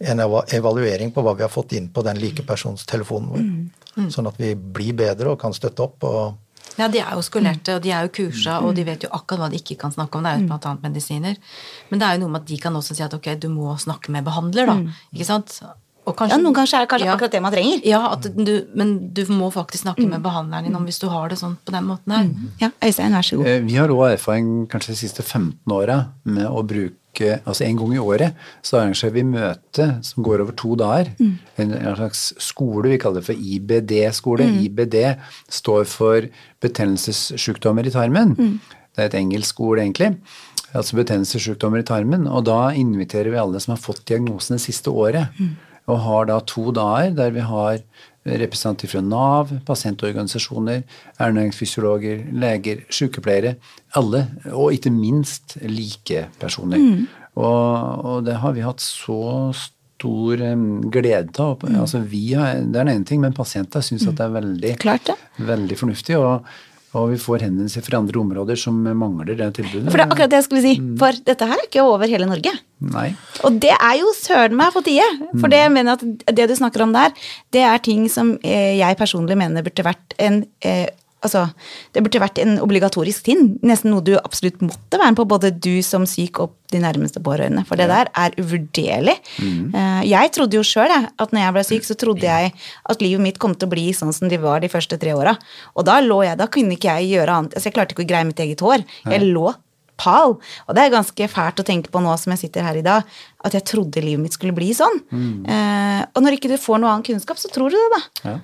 [0.01, 4.07] en evaluering på hva vi har fått inn på den likepersonstelefonen vår.
[4.15, 6.09] Sånn at vi blir bedre og kan støtte opp.
[6.09, 6.39] og
[6.81, 9.45] Ja, de er jo skolerte, og de er jo kursa, og de vet jo akkurat
[9.45, 10.25] hva de ikke kan snakke om.
[10.25, 11.37] Det er jo blant annet medisiner.
[11.91, 13.77] Men det er jo noe med at de kan også si at ok, du må
[13.79, 14.79] snakke med behandler, da.
[15.13, 15.61] Ikke sant?
[16.09, 17.15] Og Ja, noen ganger er det kanskje Ja.
[17.15, 17.83] akkurat det man trenger.
[17.87, 21.29] Ja, at du, men du må faktisk snakke med behandleren din om hvis du har
[21.29, 22.31] det sånn på den måten her.
[22.59, 23.47] Ja, Øystein, vær så god.
[23.47, 26.97] Eh, Vi har òg erfaring kanskje de siste 15 åra med å bruke
[27.45, 31.11] Altså en gang i året så arrangerer vi møte som går over to dager.
[31.21, 34.47] En, en slags skole, vi kaller det for IBD-skole.
[34.65, 34.97] IBD
[35.51, 36.29] står for
[36.63, 38.37] betennelsessykdommer i tarmen.
[38.97, 40.15] Det er et engelsk ord, egentlig.
[40.73, 42.29] Altså betennelsessykdommer i tarmen.
[42.31, 45.35] Og da inviterer vi alle som har fått diagnosen det siste året.
[45.91, 47.81] Og har da to dager der vi har
[48.41, 50.85] representanter fra Nav, pasientorganisasjoner,
[51.21, 53.57] ernæringsfysiologer, leger, sykepleiere.
[53.99, 56.79] Alle, og ikke minst likepersoner.
[57.41, 60.41] Og, og det har vi hatt så stor
[60.93, 61.67] glede av.
[61.75, 64.75] Altså, vi har, det er den ene ting, men pasienter syns at det er veldig,
[64.81, 65.17] Klart ja.
[65.51, 66.19] veldig fornuftig.
[66.21, 66.47] Og,
[66.99, 69.91] og vi får henvendelser fra andre områder som mangler det tilbudet.
[69.93, 70.73] For det er akkurat det jeg skulle si.
[70.99, 72.55] For dette her er ikke over hele Norge.
[72.91, 73.07] Nei.
[73.47, 75.07] Og det er jo søren meg på tide.
[75.37, 77.15] For det jeg mener at det du snakker om der,
[77.55, 80.89] det er ting som eh, jeg personlig mener burde vært en eh,
[81.21, 81.45] Altså,
[81.93, 83.55] det burde vært en obligatorisk ting.
[83.67, 87.21] Nesten noe du absolutt måtte være med på, både du som syk og de nærmeste
[87.25, 87.65] pårørende.
[87.69, 89.17] For det der er uvurderlig.
[89.43, 89.75] Mm.
[90.07, 93.41] jeg trodde jo sjøl at når jeg ble syk, så trodde jeg at livet mitt
[93.43, 95.37] kom til å bli sånn som de var de første tre åra.
[95.77, 97.57] Og da lå jeg, da kunne ikke jeg gjøre annet.
[97.57, 98.87] Altså, jeg klarte ikke å greie mitt eget hår.
[99.11, 99.51] Jeg lå
[100.01, 100.37] pal.
[100.67, 103.09] Og det er ganske fælt å tenke på nå som jeg sitter her i dag,
[103.45, 105.01] at jeg trodde livet mitt skulle bli sånn.
[105.13, 108.01] Eh, og når ikke du får noe annen kunnskap, så tror du det, da.
[108.31, 108.37] Ja.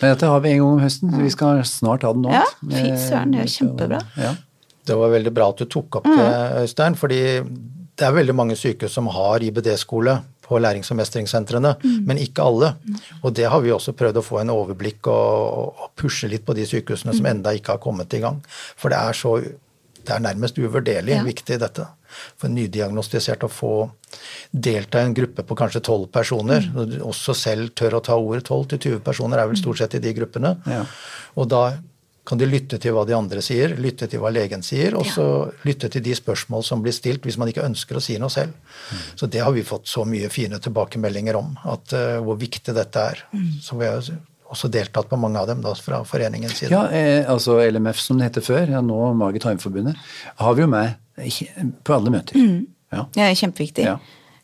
[0.00, 1.16] Men dette har vi en gang om høsten.
[1.24, 2.32] Vi skal snart ha den nå.
[2.36, 4.04] Ja, fy søren, det er kjempebra.
[4.20, 4.36] Ja.
[4.88, 6.28] Det var veldig bra at du tok opp det,
[6.62, 6.94] Øystein.
[6.96, 7.20] fordi
[7.98, 10.14] det er veldig mange sykehus som har IBD-skole
[10.48, 11.74] på lærings- og mestringssentrene,
[12.08, 12.70] men ikke alle.
[13.20, 16.56] Og det har vi også prøvd å få en overblikk og, og pushe litt på
[16.56, 18.38] de sykehusene som enda ikke har kommet i gang.
[18.80, 19.34] For det er så
[20.08, 21.24] det er nærmest uvurderlig Ja.
[21.26, 21.86] viktig, dette.
[22.40, 23.90] For nydiagnostisert å få
[24.52, 28.48] delta i en gruppe på kanskje tolv personer, og også selv tør å ta ordet
[28.48, 30.56] 12-20 personer, er vel stort sett i de gruppene.
[30.66, 30.84] Ja.
[31.36, 31.78] Og da
[32.28, 35.24] kan de lytte til hva de andre sier, lytte til hva legen sier, og så
[35.64, 38.52] lytte til de spørsmål som blir stilt hvis man ikke ønsker å si noe selv.
[39.16, 43.06] Så det har vi fått så mye fine tilbakemeldinger om, at uh, hvor viktig dette
[43.14, 43.22] er.
[43.64, 44.04] Så vi har
[44.48, 46.72] også deltatt på mange av dem da, fra foreningens side.
[46.72, 49.98] Ja, eh, altså LMF som det heter før, ja, nå Mage Tarmforbundet,
[50.40, 50.96] har vi jo med
[51.84, 52.38] på alle møter.
[52.94, 53.04] Ja.
[53.12, 53.84] Det er kjempeviktig.
[53.84, 53.98] Ja.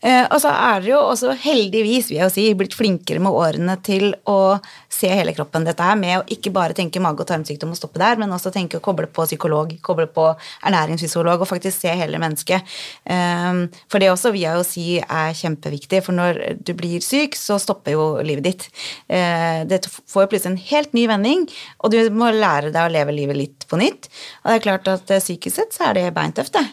[0.04, 3.76] Eh, og så er dere jo også heldigvis vil jeg si, blitt flinkere med årene
[3.84, 4.58] til å
[4.92, 5.64] se hele kroppen.
[5.66, 8.52] Dette her med å ikke bare tenke mage- og tarmsykdom og stoppe der, men også
[8.54, 10.26] tenke å koble på psykolog, koble på
[10.68, 12.76] ernæringsfysiolog og faktisk se hele mennesket.
[13.04, 17.38] Eh, for det også vil jeg jo si er kjempeviktig, for når du blir syk,
[17.38, 18.68] så stopper jo livet ditt.
[19.08, 21.46] Eh, det får jo plutselig en helt ny vending,
[21.80, 24.10] og du må lære deg å leve livet litt på nytt.
[24.44, 26.64] Og det er klart at eh, psykisk sett så er det beintøft, det.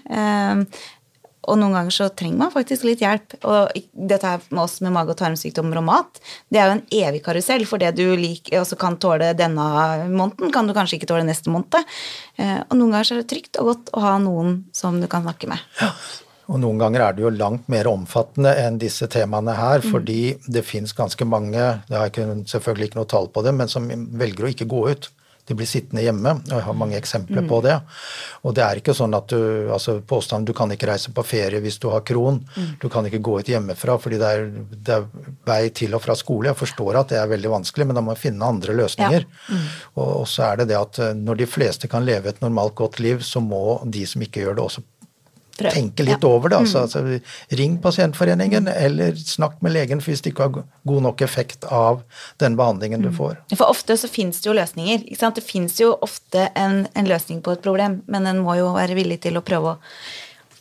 [1.50, 3.36] Og noen ganger så trenger man faktisk litt hjelp.
[3.50, 6.22] Og dette her med oss med mage- og tarmsykdommer og mat,
[6.54, 7.66] det er jo en evig karusell.
[7.70, 9.68] For det du liker, også kan tåle denne
[10.12, 11.82] måneden, kan du kanskje ikke tåle neste måned.
[12.38, 15.08] Eh, Og noen ganger så er det trygt og godt å ha noen som du
[15.08, 15.60] kan snakke med.
[15.82, 15.92] Ja.
[16.52, 20.66] Og noen ganger er det jo langt mer omfattende enn disse temaene her, fordi det
[20.68, 23.88] fins ganske mange, det har jeg selvfølgelig ikke noe tall på det, men som
[24.20, 25.08] velger å ikke gå ut.
[25.52, 27.76] De blir sittende hjemme, og jeg har mange eksempler på det.
[28.48, 31.60] Og det er ikke sånn at du altså Påstanden du kan ikke reise på ferie
[31.64, 32.40] hvis du har kron.
[32.82, 35.06] Du kan ikke gå ut hjemmefra fordi det er, det er
[35.48, 36.50] vei til og fra skole.
[36.52, 39.28] Jeg forstår at det er veldig vanskelig, men da må man finne andre løsninger.
[39.96, 42.76] Og, og så er det det at eh, når de fleste kan leve et normalt
[42.80, 44.86] godt liv, så må de som ikke gjør det, også
[45.58, 45.72] Prøv.
[45.74, 46.28] tenke litt Ja.
[46.30, 46.58] over det.
[46.58, 47.22] Altså, altså,
[47.58, 52.04] ring pasientforeningen, eller snakk med legen hvis det ikke har god nok effekt av
[52.40, 53.38] den behandlingen du får.
[53.56, 55.06] For ofte så fins det jo løsninger.
[55.36, 58.96] Det fins jo ofte en, en løsning på et problem, men en må jo være
[58.96, 59.78] villig til å prøve å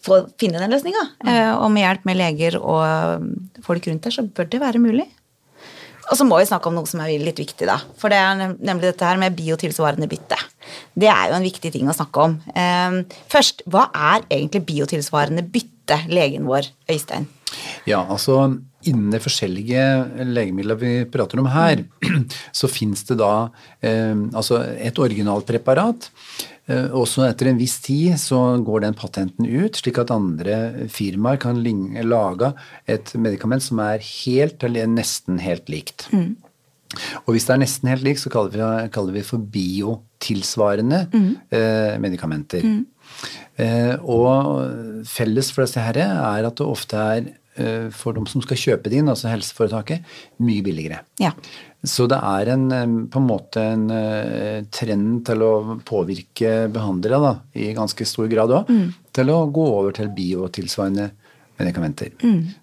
[0.03, 1.07] få, finne den løsninga.
[1.27, 5.07] Eh, og med hjelp med leger og folk rundt der, så bør det være mulig.
[6.11, 7.79] Og så må vi snakke om noe som er litt viktig, da.
[8.01, 10.39] For det er nemlig dette her med biotilsvarende bytte.
[10.99, 12.39] Det er jo en viktig ting å snakke om.
[12.51, 12.97] Eh,
[13.31, 17.29] først, hva er egentlig biotilsvarende bytte, legen vår, Øystein?
[17.89, 18.43] Ja, altså
[18.87, 19.83] innen de forskjellige
[20.29, 21.83] legemidler vi prater om her,
[22.59, 23.51] så fins det da
[23.85, 26.11] eh, altså et originalpreparat.
[26.71, 31.41] Eh, også etter en viss tid så går den patenten ut, slik at andre firmaer
[31.43, 31.59] kan
[32.07, 32.53] lage
[32.91, 36.07] et medikament som er helt eller nesten helt likt.
[37.25, 41.05] Og hvis det er nesten helt likt, så kaller vi, kaller vi for biotilsvarende
[41.55, 42.67] eh, medikamenter.
[43.61, 47.29] Eh, og felles for disse herre er at det ofte er
[47.61, 50.07] eh, for de som skal kjøpe det inn, altså helseforetaket,
[50.43, 51.03] mye billigere.
[51.23, 51.35] Ja.
[51.81, 57.21] Så det er en, eh, på en måte en eh, trend til å påvirke behandlere
[57.23, 58.73] da, i ganske stor grad òg,
[59.17, 61.11] til å gå over til biotilsvarende
[61.61, 62.13] medikamenter.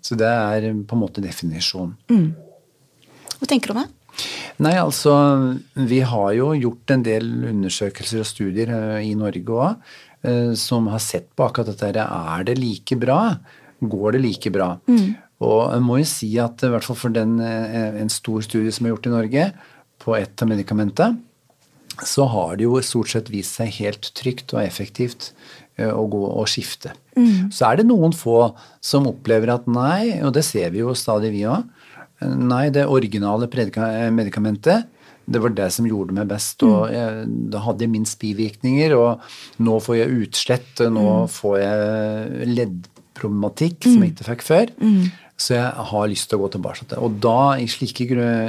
[0.01, 1.95] Så det er eh, på en måte definisjonen.
[3.37, 3.89] Hva tenker du om det?
[4.65, 5.13] Nei, altså
[5.75, 11.27] vi har jo gjort en del undersøkelser og studier i Norge òg som har sett
[11.37, 12.01] på akkurat dette.
[12.01, 13.37] Er det like bra?
[13.79, 14.71] Går det like bra?
[15.45, 18.73] Og jeg må jo si at i hvert fall for den, eh, en stor studie
[18.73, 19.47] som er gjort i Norge
[20.01, 21.19] på ett av medikamentene,
[22.05, 25.31] så har det jo stort sett vist seg helt trygt og effektivt
[25.77, 26.93] eh, å gå og skifte.
[27.53, 31.31] Så er det noen få som opplever at nei, og det ser vi jo stadig
[31.33, 31.65] vi òg,
[32.21, 34.93] nei, det originale eh, medikamentet
[35.27, 38.93] det var det som gjorde meg best, og jeg, da hadde jeg minst bivirkninger.
[38.95, 44.71] Og nå får jeg utslett, og nå får jeg leddproblematikk som jeg ikke fikk før.
[45.37, 46.97] Så jeg har lyst til å gå tilbake til det.
[47.05, 48.07] Og da, i slike,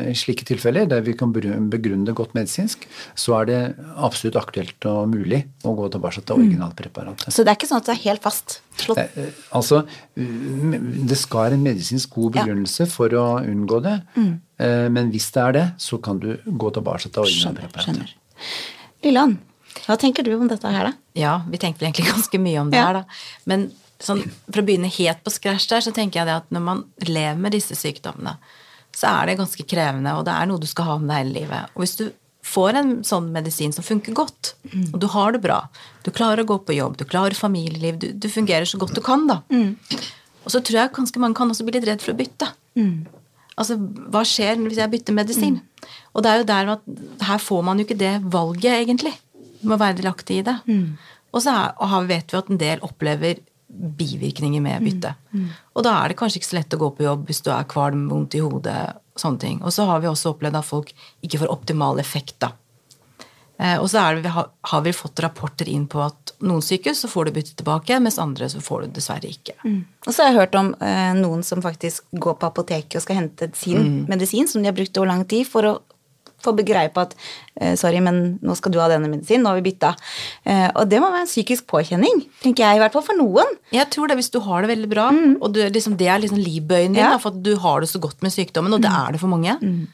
[0.09, 3.59] i slike tilfeller der vi kan begrunne det godt medisinsk, så er det
[4.01, 7.29] absolutt aktuelt og mulig å gå tilbake til originalpreparatet.
[7.29, 9.03] Så det er ikke sånn at det er helt fast slått?
[9.03, 9.83] Eh, eh, Altså,
[10.16, 12.44] mm, det skal være en medisinsk god Ja.
[12.46, 13.96] begrunnelse for å unngå det.
[14.59, 18.14] Eh, Men hvis det er det, så kan du gå tilbake til originalpreparatet.
[19.05, 19.37] Lilleland,
[19.87, 20.92] hva tenker du om dette her, da?
[21.14, 22.87] Ja, vi tenkte vel egentlig ganske mye om det Ja.
[22.87, 23.05] her, da.
[23.46, 23.68] Men
[24.03, 26.85] sånn, for å begynne helt på scratch der, så tenker jeg det at når man
[27.07, 28.37] lever med disse sykdommene,
[28.95, 31.35] så er det ganske krevende, og det er noe du skal ha med deg hele
[31.41, 31.75] livet.
[31.75, 32.07] Og hvis du
[32.49, 34.55] får en sånn medisin som funker godt,
[34.95, 35.59] og du har det bra,
[36.07, 39.03] du klarer å gå på jobb, du klarer familieliv, du, du fungerer så godt du
[39.05, 39.43] kan, da.
[40.47, 42.49] Og så tror jeg ganske mange kan også bli litt redd for å bytte.
[43.59, 45.59] Altså, hva skjer hvis jeg bytter medisin?
[46.15, 46.83] Og det er jo der at
[47.27, 49.13] her får man jo ikke det valget, egentlig.
[49.61, 50.57] Du må være delaktig i det.
[51.35, 55.15] Og så er, og vet vi at en del opplever bivirkninger med bytte.
[55.77, 57.69] Og da er det kanskje ikke så lett å gå på jobb hvis du er
[57.69, 58.79] kvalm, vondt i hodet,
[59.19, 59.61] sånne ting.
[59.63, 60.95] Og så har vi også opplevd at folk
[61.27, 62.55] ikke får optimal effekt, da.
[63.59, 67.11] Eh, og så det, vi har, vi fått rapporter inn på at noen sykehus så
[67.11, 69.57] får du bytte tilbake, mens andre så får du dessverre ikke.
[70.07, 73.19] Og så har jeg hørt om eh, noen som faktisk går på apoteket og skal
[73.25, 75.75] hente sin medisin som de har brukt over lang tid for å
[76.44, 77.14] få begreie på at
[77.61, 79.90] eh, sorry, men nå skal du ha denne medisinen, nå har vi bytta.
[80.46, 83.55] Eh, og det må være en psykisk påkjenning, tenker jeg, i hvert fall for noen.
[83.74, 85.09] Jeg tror det hvis du har det veldig bra,
[85.40, 87.12] og du, liksom, det er liksom livbøyen din, Ja.
[87.16, 89.29] da, for at du har det så godt med sykdommen, og det er det for
[89.33, 89.59] mange.
[89.62, 89.87] Mm.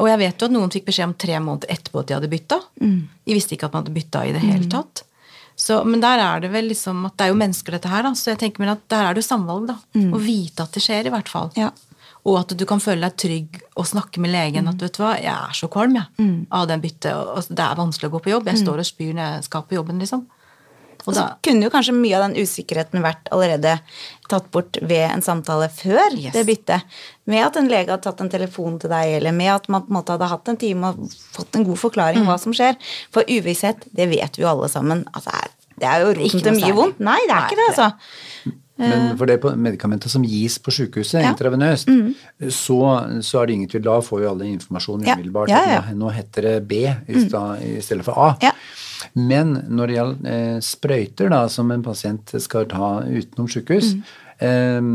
[0.00, 2.30] Og jeg vet jo at noen fikk beskjed om tre måneder etterpå at de hadde
[2.32, 2.56] bytta.
[2.80, 5.04] De visste ikke at man hadde bytta i det hele tatt.
[5.56, 8.10] Så, men der er det vel liksom at det er jo mennesker, dette her, da.
[8.18, 9.76] Så jeg tenker meg at der er det jo samvalg, da.
[10.12, 11.52] Å vite at det skjer, i hvert fall.
[11.56, 11.70] Ja.
[12.26, 15.12] Og at du kan føle deg trygg og snakke med legen at vet du hva,
[15.20, 16.06] jeg er så kvalm jeg,
[16.50, 17.12] av den byttet.
[17.14, 18.48] altså, Det er vanskelig å gå på jobb.
[18.50, 20.24] Jeg står og spyr når jeg skal på jobben, liksom.
[21.06, 23.76] Og Og så da, kunne jo kanskje mye av den usikkerheten vært allerede
[24.28, 26.32] tatt bort ved en samtale før Yes.
[26.32, 26.82] det byttet.
[27.26, 29.92] Med at en lege hadde tatt en telefon til deg, eller med at man på
[29.92, 32.26] en måte hadde hatt en time og fått en god forklaring Mm.
[32.26, 32.74] hva som skjer.
[33.12, 35.04] For uvisshet, det vet vi jo alle sammen.
[35.14, 35.30] Altså,
[35.78, 36.74] det er jo roten til mye særlig.
[36.74, 36.98] vondt.
[37.00, 37.94] Nei, det er Nei, ikke det- altså.
[38.78, 41.30] Men for det medikamentet som gis på sykehuset Ja.
[41.32, 41.88] intravenøst,
[42.52, 42.80] så,
[43.24, 43.82] så er det ingen tvil.
[43.86, 45.48] Da får jo alle informasjon umiddelbart.
[45.48, 45.94] Ja, ja.
[45.96, 48.52] Nå heter det B i, sta, i stedet for A.
[49.16, 54.02] Men når det gjelder eh, sprøyter da, som en pasient skal ta utenom sykehus, Mm.
[54.42, 54.90] Eh,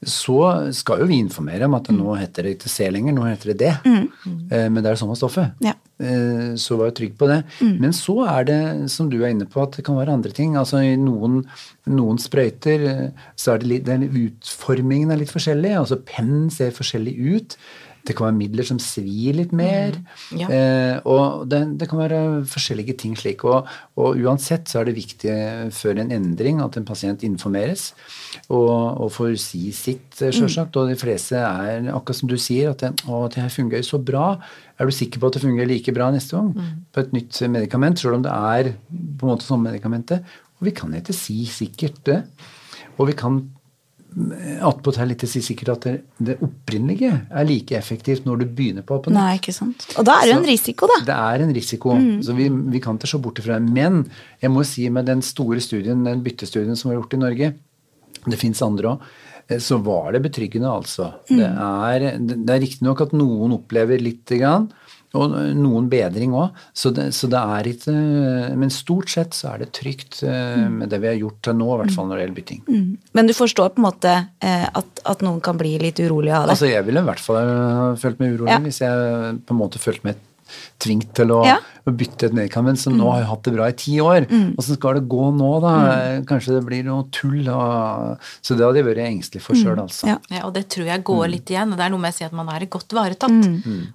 [0.00, 0.40] så
[0.76, 3.58] skal jo vi informere om at nå heter det ikke C lenger, nå heter det
[3.60, 3.70] D.
[3.84, 4.08] Mm.
[4.72, 5.52] men det er det samme stoffet.
[5.60, 5.68] Mm.
[5.68, 5.76] Ja.
[6.56, 7.42] Så var vær trygg på det.
[7.60, 10.56] Men så er det, som du er inne på, at det kan være andre ting.
[10.56, 11.42] Altså i noen,
[11.92, 15.74] noen sprøyter eh, så er det litt, den utformingen er litt forskjellig.
[15.82, 17.58] Altså pennen ser forskjellig ut.
[18.06, 19.98] Det kan være midler som svir litt mer.
[20.36, 20.48] Ja.
[20.48, 23.44] Eh, og det, det kan være forskjellige ting slik.
[23.44, 23.68] Og,
[24.00, 25.34] og uansett så er det viktig
[25.76, 27.90] før en endring at en pasient informeres
[28.48, 28.72] og,
[29.04, 30.74] og får si sitt, sjølsagt.
[30.74, 30.80] Mm.
[30.80, 34.00] Og de fleste er akkurat som du sier, at det, å, det her fungerer så
[34.00, 34.32] bra.
[34.80, 36.54] Er du sikker på at det fungerer like bra neste gang
[36.90, 40.24] på et nytt medikament, selv om det er på en måte som medikamentet?
[40.60, 42.22] Og vi kan ikke si sikkert det.
[42.96, 43.42] Og vi kan
[44.66, 48.98] attpåtil litt si sikkert at det, det opprinnelige er like effektivt når du begynner på
[48.98, 49.18] på nytt.
[49.18, 49.86] Nei, ikke sant.
[50.00, 50.98] Og da er det jo en risiko, da.
[51.06, 51.96] Det er en risiko,
[52.26, 53.70] så vi, vi kan ikke se bort ifra det.
[53.76, 54.02] Men
[54.42, 57.52] jeg må si med den store studien, den byttestudien som var gjort i Norge,
[58.26, 59.10] det fins andre òg,
[59.62, 61.08] så var det betryggende, altså.
[61.26, 64.68] Det er, det er riktignok at noen opplever lite grann,
[65.18, 67.94] og noen bedring òg, så, så det er ikke
[68.60, 71.66] Men stort sett så er det trygt eh, med det vi har gjort til nå,
[71.74, 72.62] i hvert fall når det gjelder bytting.
[73.18, 76.46] Men du forstår på en måte eh, at, at noen kan bli litt urolige av
[76.46, 76.54] det.
[76.54, 78.60] Altså Jeg ville i hvert fall ha følt meg urolig Ja.
[78.62, 80.22] hvis jeg på en måte følte meg
[80.82, 81.58] tvingt til å, Ja.
[81.86, 84.26] å bytte et medikament som nå har jeg hatt det bra i ti år.
[84.58, 85.74] Åssen skal det gå nå, da?
[86.28, 87.46] Kanskje det blir noe tull?
[87.48, 88.18] Og...
[88.42, 90.06] Så det hadde jeg vært engstelig for sjøl, altså.
[90.10, 90.18] Ja.
[90.30, 91.72] ja, og det tror jeg går litt igjen.
[91.72, 93.48] Og det er noe med å si at man er godt varetatt.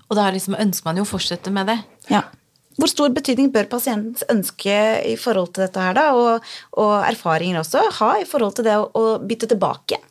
[0.10, 1.80] Og da liksom ønsker man jo å fortsette med det.
[2.10, 2.24] Ja.
[2.76, 4.74] Hvor stor betydning bør pasientens ønske
[5.08, 6.44] i forhold til dette her, da, og,
[6.76, 10.02] og erfaringer også, ha i forhold til det å, å bytte tilbake?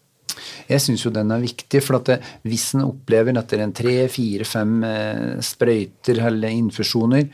[0.69, 2.19] Jeg syns jo den er viktig, for at det,
[2.49, 7.29] hvis en opplever etter en tre, fire, fem eh, sprøyter eller infusjoner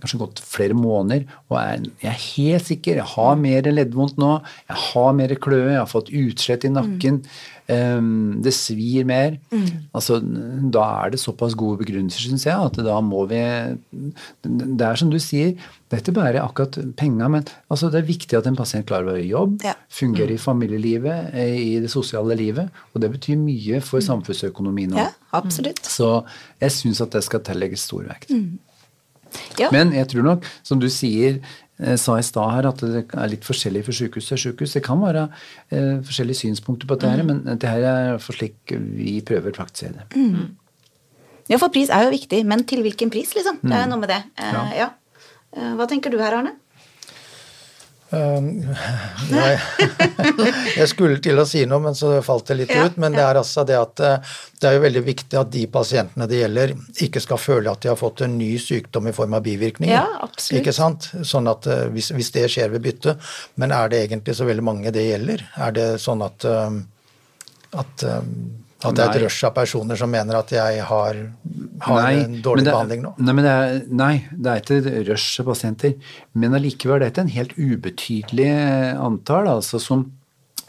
[0.00, 4.42] Kanskje gått flere måneder, og er, jeg er helt sikker Jeg har mer leddvondt nå,
[4.68, 7.22] jeg har mer kløe, jeg har fått utslett i nakken,
[7.68, 9.38] ehm, det svir mer.
[9.94, 10.18] Altså,
[10.70, 13.40] da er det såpass gode begrunnelser, syns jeg, at da må vi
[14.44, 15.54] Det er som du sier,
[15.90, 19.12] dette er bare akkurat penga, men altså, det er viktig at en pasient klarer å
[19.14, 19.74] være i jobb, Ja.
[19.88, 24.98] fungerer i familielivet, eh, i det sosiale livet, og det betyr mye for samfunnsøkonomien òg.
[24.98, 25.82] Ja, absolutt.
[25.84, 26.24] Så
[26.60, 28.30] jeg syns at det skal tillegges stor vekt.
[29.58, 29.70] Ja.
[29.74, 31.40] Men jeg tror nok, som du sier,
[31.80, 34.74] eh, sa i stad her, at det er litt forskjellig fra sykehus til sykehus.
[34.78, 35.28] Det kan være
[35.70, 39.58] eh, forskjellige synspunkter på dette, her, men det her er for slik vi prøver å
[39.60, 40.26] praktisere det.
[41.50, 43.58] ja, for pris er jo viktig, men til hvilken pris, liksom?
[43.62, 44.22] Det er jo noe med det.
[44.38, 44.66] Eh, Ja.
[44.84, 44.90] ja.
[45.56, 46.56] Eh, Hva tenker du her, Arne?
[49.34, 49.58] Jeg,
[50.78, 52.98] jeg skulle til å si noe, men så falt det litt ut.
[53.00, 56.28] Men det er altså det at eh, det er jo veldig viktig at de pasientene
[56.30, 56.74] det gjelder,
[57.06, 59.94] ikke skal føle at de har fått en ny sykdom i form av bivirkninger.
[59.94, 60.28] Ja.
[60.58, 61.10] Ikke sant?
[61.26, 63.16] Sånn at eh, hvis, hvis det skjer ved bytte.
[63.60, 65.46] Men er det egentlig så veldig mange det gjelder?
[65.66, 66.82] Er det sånn at um,
[67.74, 68.04] at,
[68.84, 71.20] at det er et rush av personer som mener at jeg har,
[71.86, 73.14] har en men dårlig det, behandling nå?
[73.20, 75.96] Nei, men det er, nei, det er ikke et rush av pasienter.
[76.36, 78.50] Men allikevel det er ikke en helt ubetydelig
[79.00, 80.06] antall altså, som,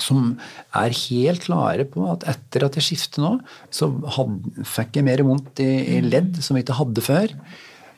[0.02, 0.34] som
[0.76, 3.36] er helt klare på at etter at jeg skifter nå,
[3.74, 4.36] så had,
[4.76, 7.40] fikk jeg mer vondt i, i ledd som jeg ikke hadde før.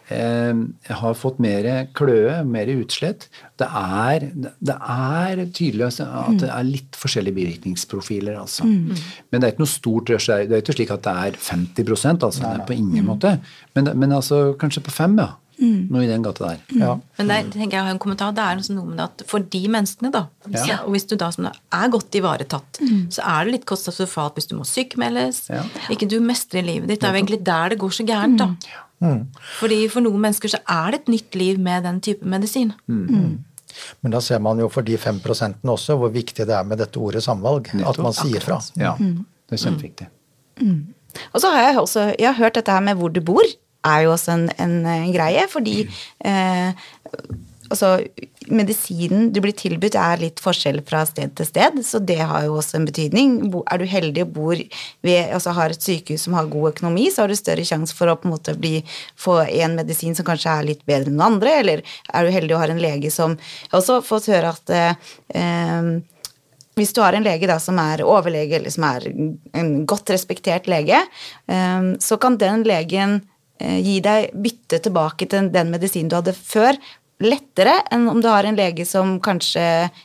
[0.10, 0.54] Eh,
[0.88, 3.28] Jeg har fått mer kløe, mer utslett.
[3.60, 4.20] Det er,
[4.62, 8.38] det er tydelig altså at det er litt forskjellige bivirkningsprofiler.
[8.40, 8.64] Altså.
[8.66, 10.28] Men det er ikke noe stort rush.
[10.28, 12.42] Det er- ikke slik at det er 50% altså.
[12.46, 12.66] Nei, nei.
[12.66, 13.40] på ingen måte.
[13.76, 15.34] Men, men altså kanskje på fem, ja.
[15.60, 16.58] Noe i den gata der.
[16.78, 16.92] Ja.
[17.18, 19.64] Men der tenker jeg har en kommentar, det er liksom noe med at for de
[19.68, 20.84] menneskene, da, Ja.
[20.86, 22.78] og hvis du da som er godt ivaretatt,
[23.10, 25.64] så er det litt kostnadsforfalt hvis du må sykemeldes, Ja.
[25.90, 27.00] ikke du mestrer livet ditt.
[27.02, 28.52] Det er jo egentlig der det går så gærent, da.
[29.60, 32.74] Fordi for noen mennesker så er det et nytt liv med den type medisin.
[34.02, 36.80] Men da ser man jo for de fem prosentene også hvor viktig det er med
[36.82, 37.70] dette ordet samvalg.
[37.86, 38.58] At man sier fra.
[38.80, 40.10] Ja, det er kjempeviktig.
[41.34, 43.46] Og så har jeg også jeg har hørt dette her med hvor du bor,
[43.86, 45.76] er jo også en, en, en greie, fordi
[46.26, 46.74] eh,
[47.68, 47.90] Altså,
[48.48, 52.58] medisinen du blir tilbudt er litt forskjell fra sted til sted, så det har jo
[52.62, 53.38] også en betydning.
[53.68, 57.24] Er du heldig og bor ved, altså har et sykehus som har god økonomi, så
[57.24, 58.80] har du større sjanse for å på en måte bli,
[59.20, 62.56] få en medisin som kanskje er litt bedre enn den andre, eller er du heldig
[62.56, 65.90] og har en lege som Jeg har også fått høre at eh, eh,
[66.78, 70.70] hvis du har en lege da som er overlege, eller som er en godt respektert
[70.72, 71.02] lege,
[71.52, 73.20] eh, så kan den legen
[73.60, 76.80] eh, gi deg bytte tilbake til den medisinen du hadde før,
[77.24, 79.62] lettere enn om du har en lege som kanskje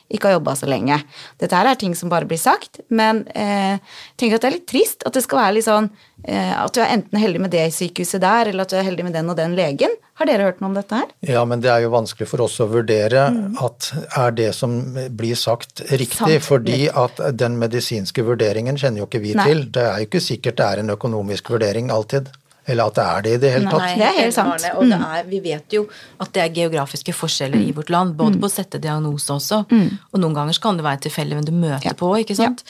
[0.09, 0.97] ikke har jobba så lenge.
[1.41, 4.57] Dette her er ting som bare blir sagt, men eh, jeg tenker at det er
[4.57, 5.91] litt trist at det skal være litt sånn
[6.25, 9.05] eh, at du er enten heldig med det sykehuset der, eller at du er heldig
[9.05, 9.93] med den og den legen.
[10.17, 11.13] Har dere hørt noe om dette her?
[11.25, 13.27] Ja, men det er jo vanskelig for oss å vurdere
[13.65, 14.75] at er det som
[15.13, 16.45] blir sagt riktig, Sant.
[16.45, 19.49] fordi at den medisinske vurderingen kjenner jo ikke vi Nei.
[19.49, 19.65] til.
[19.73, 22.29] Det er jo ikke sikkert det er en økonomisk vurdering alltid,
[22.67, 23.81] eller at det er det i det hele tatt.
[23.83, 24.63] Nei, det er helt sant.
[24.63, 24.77] Mm.
[24.79, 25.81] Og det er, vi vet jo
[26.23, 30.19] at det er geografiske forskjeller i vårt land, både på å sette diagnose også, og
[30.23, 31.89] noen ganger kan det være tilfeldig hvem du møter Mm.
[31.91, 31.93] Ja.
[31.99, 32.63] på, ikke sant.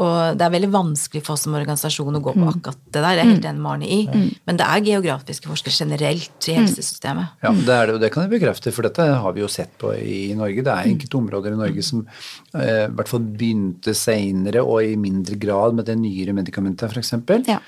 [0.00, 3.18] Og det er veldig vanskelig for oss som organisasjon å gå på akkurat det der,
[3.18, 4.30] jeg er helt enig med Arne i.
[4.48, 7.34] Men det er geografiske forskjeller generelt i helsesystemet.
[7.44, 9.74] Ja, det er det, og det kan jeg bekrefte, for dette har vi jo sett
[9.80, 10.64] på i Norge.
[10.64, 14.96] Det er enkelte områder i Norge som eh, i hvert fall begynte seinere og i
[15.00, 17.12] mindre grad med det nyere medikamentet, f.eks.
[17.50, 17.60] Ja.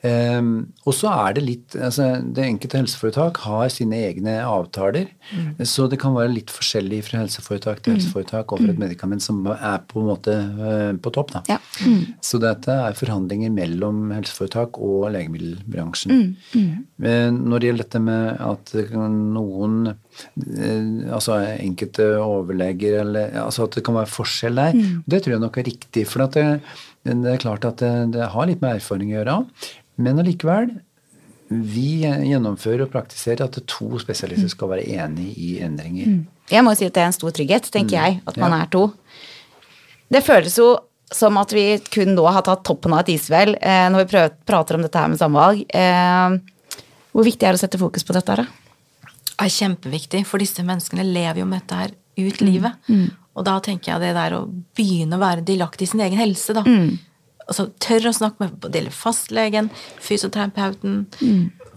[0.00, 0.50] Um,
[0.88, 5.10] og så er det litt altså Det enkelte helseforetak har sine egne avtaler,
[5.68, 9.82] så det kan være litt forskjellig fra helseforetak til helseforetak over et medikament som er
[9.90, 11.36] på en måte uh, på topp.
[11.36, 11.44] da.
[11.52, 11.60] Ja.
[12.24, 16.22] Så dette er forhandlinger mellom helseforetak og legemiddelbransjen.
[17.02, 18.72] Men når det gjelder dette med at
[19.12, 25.36] noen eh, altså enkelte overleger eller altså at det kan være forskjell der, det tror
[25.36, 26.06] jeg nok er riktig.
[26.08, 26.46] For at det,
[27.04, 29.38] det er klart at det, det har litt med erfaring å gjøre.
[30.00, 30.72] Men allikevel,
[31.50, 36.16] vi gjennomfører og praktiserer at to spesialister skal være enig i endringer.
[36.50, 38.64] Jeg må si at det er en stor trygghet, tenker jeg, at man Ja.
[38.64, 38.88] er to.
[40.10, 40.72] Det føles jo
[41.14, 44.32] som at vi kun nå har tatt toppen av et isfjell eh, når vi prøver,
[44.48, 45.62] prater om dette her med samvalg.
[45.70, 46.36] Eh,
[47.14, 48.46] hvor viktig er det å sette fokus på dette her,
[49.36, 52.72] Det er kjempeviktig, for disse menneskene lever jo med dette her ut livet.
[53.36, 54.46] Og da tenker jeg det der å
[54.76, 56.62] begynne å være delaktig i sin egen helse, da.
[57.46, 59.68] Altså tørre å snakke med både fastlegen,
[60.02, 61.06] fysioterapeuten.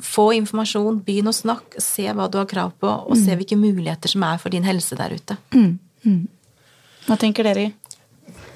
[0.01, 4.07] Få informasjon, begynn å snakke, se hva du har krav på, og se hvilke muligheter
[4.09, 5.37] som er for din helse der ute.
[7.05, 7.73] Hva tenker dere?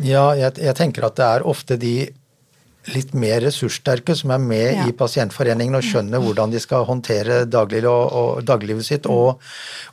[0.01, 1.95] Ja, jeg, jeg tenker at det er ofte de
[2.91, 4.87] litt mer ressurssterke som er med Ja.
[4.87, 9.39] i pasientforeningen og skjønner hvordan de skal håndtere daglig, og, og, dagliglivet sitt og,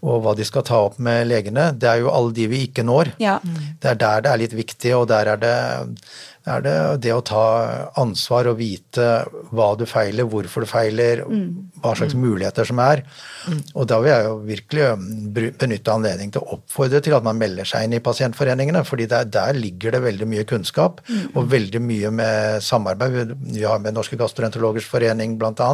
[0.02, 1.70] og hva de skal ta opp med legene.
[1.78, 3.12] Det er jo alle de vi ikke når.
[3.22, 3.38] Ja.
[3.44, 5.54] Det er der det er litt viktig, og der er det,
[6.50, 6.74] er det
[7.06, 7.44] det å ta
[8.00, 9.06] ansvar og vite
[9.54, 11.22] hva du feiler, hvorfor du feiler,
[11.80, 13.02] hva slags muligheter som er.
[13.74, 14.88] Og da vil jeg jo virkelig
[15.60, 19.24] benytte anledningen til å oppfordre til at man melder seg inn i pasientforeningene, fordi der,
[19.30, 21.00] der ligger det veldig mye kunnskap
[21.34, 23.34] og veldig mye med samarbeid.
[23.54, 25.70] Vi- har med Norske gastroenterologers forening bl.a.,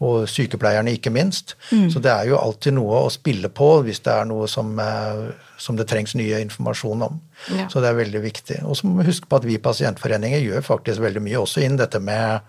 [0.00, 1.54] og sykepleierne ikke minst.
[1.92, 5.32] Så det er jo alltid noe å spille på hvis det er noe som, eh,
[5.58, 7.20] som det trengs nye informasjon om.
[7.54, 7.68] Ja.
[7.70, 8.60] Så det er veldig viktig.
[8.66, 11.78] Og så må vi huske på at vi pasientforeninger gjør faktisk veldig mye også innen
[11.80, 12.40] dette med,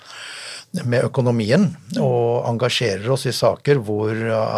[0.85, 1.69] med økonomien,
[2.01, 4.13] og engasjerer oss i saker hvor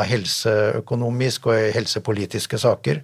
[0.10, 3.02] helseøkonomisk og helsepolitiske saker,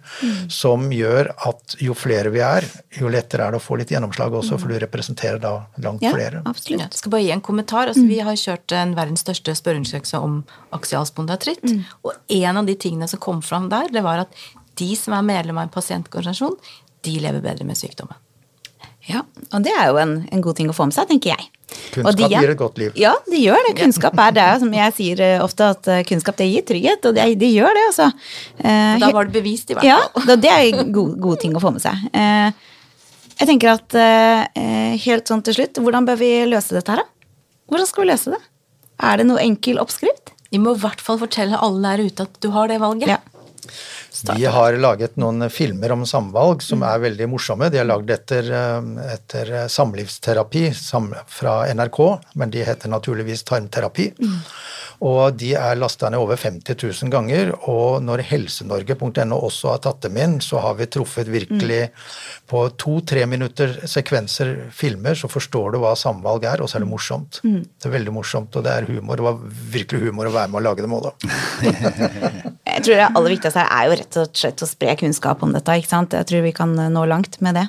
[0.52, 2.68] som gjør at jo flere vi er,
[3.00, 5.54] jo lettere er det å få litt gjennomslag også, for du representerer da
[5.84, 6.42] langt Ja, flere.
[6.46, 6.82] absolutt.
[6.88, 7.88] Jeg skal bare gi en kommentar.
[7.92, 10.44] Altså, Vi har kjørt en verdens største spørreundersøkelse om
[10.76, 11.64] aksialspondylatritt.
[12.04, 14.36] Og en av de tingene som kom fram der, det var at
[14.78, 16.58] de som er medlem av en pasientorganisasjon,
[17.06, 18.16] de lever bedre med sykdommen.
[19.08, 19.22] Ja,
[19.56, 21.46] og det er jo en, en god ting å få med seg, tenker jeg.
[21.94, 22.92] Kunnskap Og de- gir et godt liv.
[23.00, 23.76] Ja, det gjør det.
[23.80, 27.16] Kunnskap er det, som jeg sier eh, ofte, at eh, kunnskap det gir trygghet, og
[27.16, 28.08] det, de gjør det, altså.
[28.60, 30.28] Eh, Da var det bevist, i hvert fall.
[30.28, 32.04] Ja, det er en god, god ting å få med seg.
[32.12, 32.52] Eh,
[33.38, 37.32] jeg tenker at eh, helt sånn til slutt, hvordan bør vi løse dette her, da?
[37.72, 38.42] Hvordan skal vi løse det?
[39.08, 40.34] Er det noe enkel oppskrift?
[40.52, 43.08] Vi må i hvert fall fortelle alle der ute at du har det valget.
[43.12, 43.20] Ja.
[44.34, 47.70] Vi har laget noen filmer om samvalg som er veldig morsomme.
[47.74, 50.66] De er lagd etter, eh, etter samlivsterapi
[51.28, 52.02] fra NRK,
[52.36, 54.12] men de heter naturligvis tarmterapi.
[55.06, 60.08] Og de er lasta ned over 50 000 ganger, og når helsenorge.no også har tatt
[60.08, 61.84] dem inn, så har vi truffet virkelig
[62.50, 66.92] på to-tre minutter sekvenser filmer, så forstår du hva samvalg er, og så er det
[66.92, 67.42] morsomt.
[67.44, 69.20] Det er veldig morsomt, og det er humor.
[69.20, 69.42] Det var
[69.78, 72.54] virkelig humor å være med å lage dem òg, da.
[72.78, 75.54] Jeg tror det aller viktigste her er jo rett og slett å spre kunnskap om
[75.56, 75.76] dette.
[75.80, 76.14] ikke sant?
[76.14, 77.66] Jeg tror vi kan nå langt med det.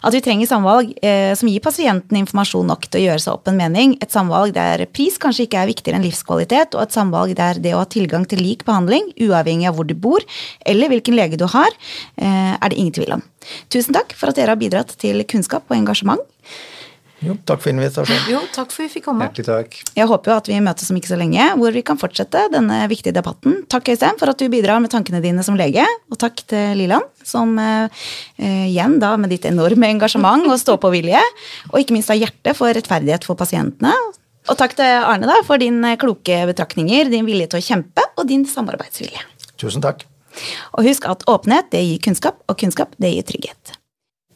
[0.00, 3.50] At vi trenger samvalg eh, som gir pasienten informasjon nok til å gjøre seg opp
[3.50, 3.96] en mening.
[4.00, 7.74] Et samvalg der pris kanskje ikke er viktigere enn livskvalitet, og et samvalg der det
[7.76, 10.24] å ha tilgang til lik behandling, uavhengig av hvor du bor
[10.66, 11.70] eller hvilken lege du har,
[12.16, 13.22] eh, er det ingen tvil om.
[13.70, 16.24] Tusen takk for at dere har bidratt til kunnskap og engasjement.
[17.24, 18.26] Jo, takk for invitasjonen.
[18.28, 19.24] Jo, takk for vi fikk komme.
[19.24, 19.76] Hjertelig takk.
[19.96, 22.82] Jeg håper jo at vi møtes om ikke så lenge, hvor vi kan fortsette denne
[22.92, 23.62] viktige debatten.
[23.72, 25.86] Takk, Øystein, for at du bidrar med tankene dine som lege.
[26.12, 28.04] Og takk til Liland, som eh,
[28.36, 31.22] eh igjen da med ditt enorme engasjement og stå-på-vilje,
[31.72, 33.94] og ikke minst av hjerte for rettferdighet for pasientene.
[34.46, 38.28] Og takk til Arne da, for din kloke betraktninger, din vilje til å kjempe og
[38.28, 39.24] din samarbeidsvilje.
[39.58, 40.04] Tusen takk.
[40.76, 43.76] Og husk at åpenhet det gir kunnskap, og kunnskap det gir trygghet.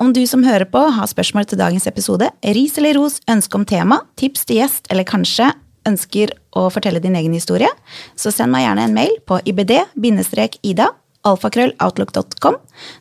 [0.01, 3.67] Om du som hører på har spørsmål til dagens episode, ris eller ros, ønske om
[3.69, 5.51] tema, tips til gjest, eller kanskje
[5.89, 7.69] ønsker å fortelle din egen historie,
[8.17, 10.89] så send meg gjerne en mail på ibd-ida
[11.29, 12.57] alfakrølloutlook.com.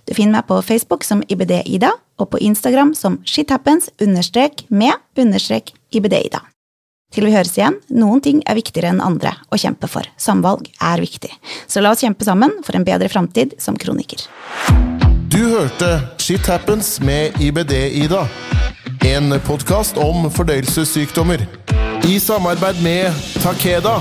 [0.05, 3.89] Du finner meg på Facebook som ibd-ida, og på Instagram som shithappens
[7.09, 10.05] Til vi høres igjen, noen ting er viktigere enn andre å kjempe for.
[10.21, 11.31] Samvalg er viktig.
[11.65, 14.27] Så la oss kjempe sammen for en bedre framtid som kroniker.
[15.33, 15.89] Du hørte
[16.21, 18.27] Shit Happens med IBD-Ida.
[19.09, 21.47] En podkast om fordøyelsessykdommer.
[22.05, 23.97] I samarbeid med Takeda.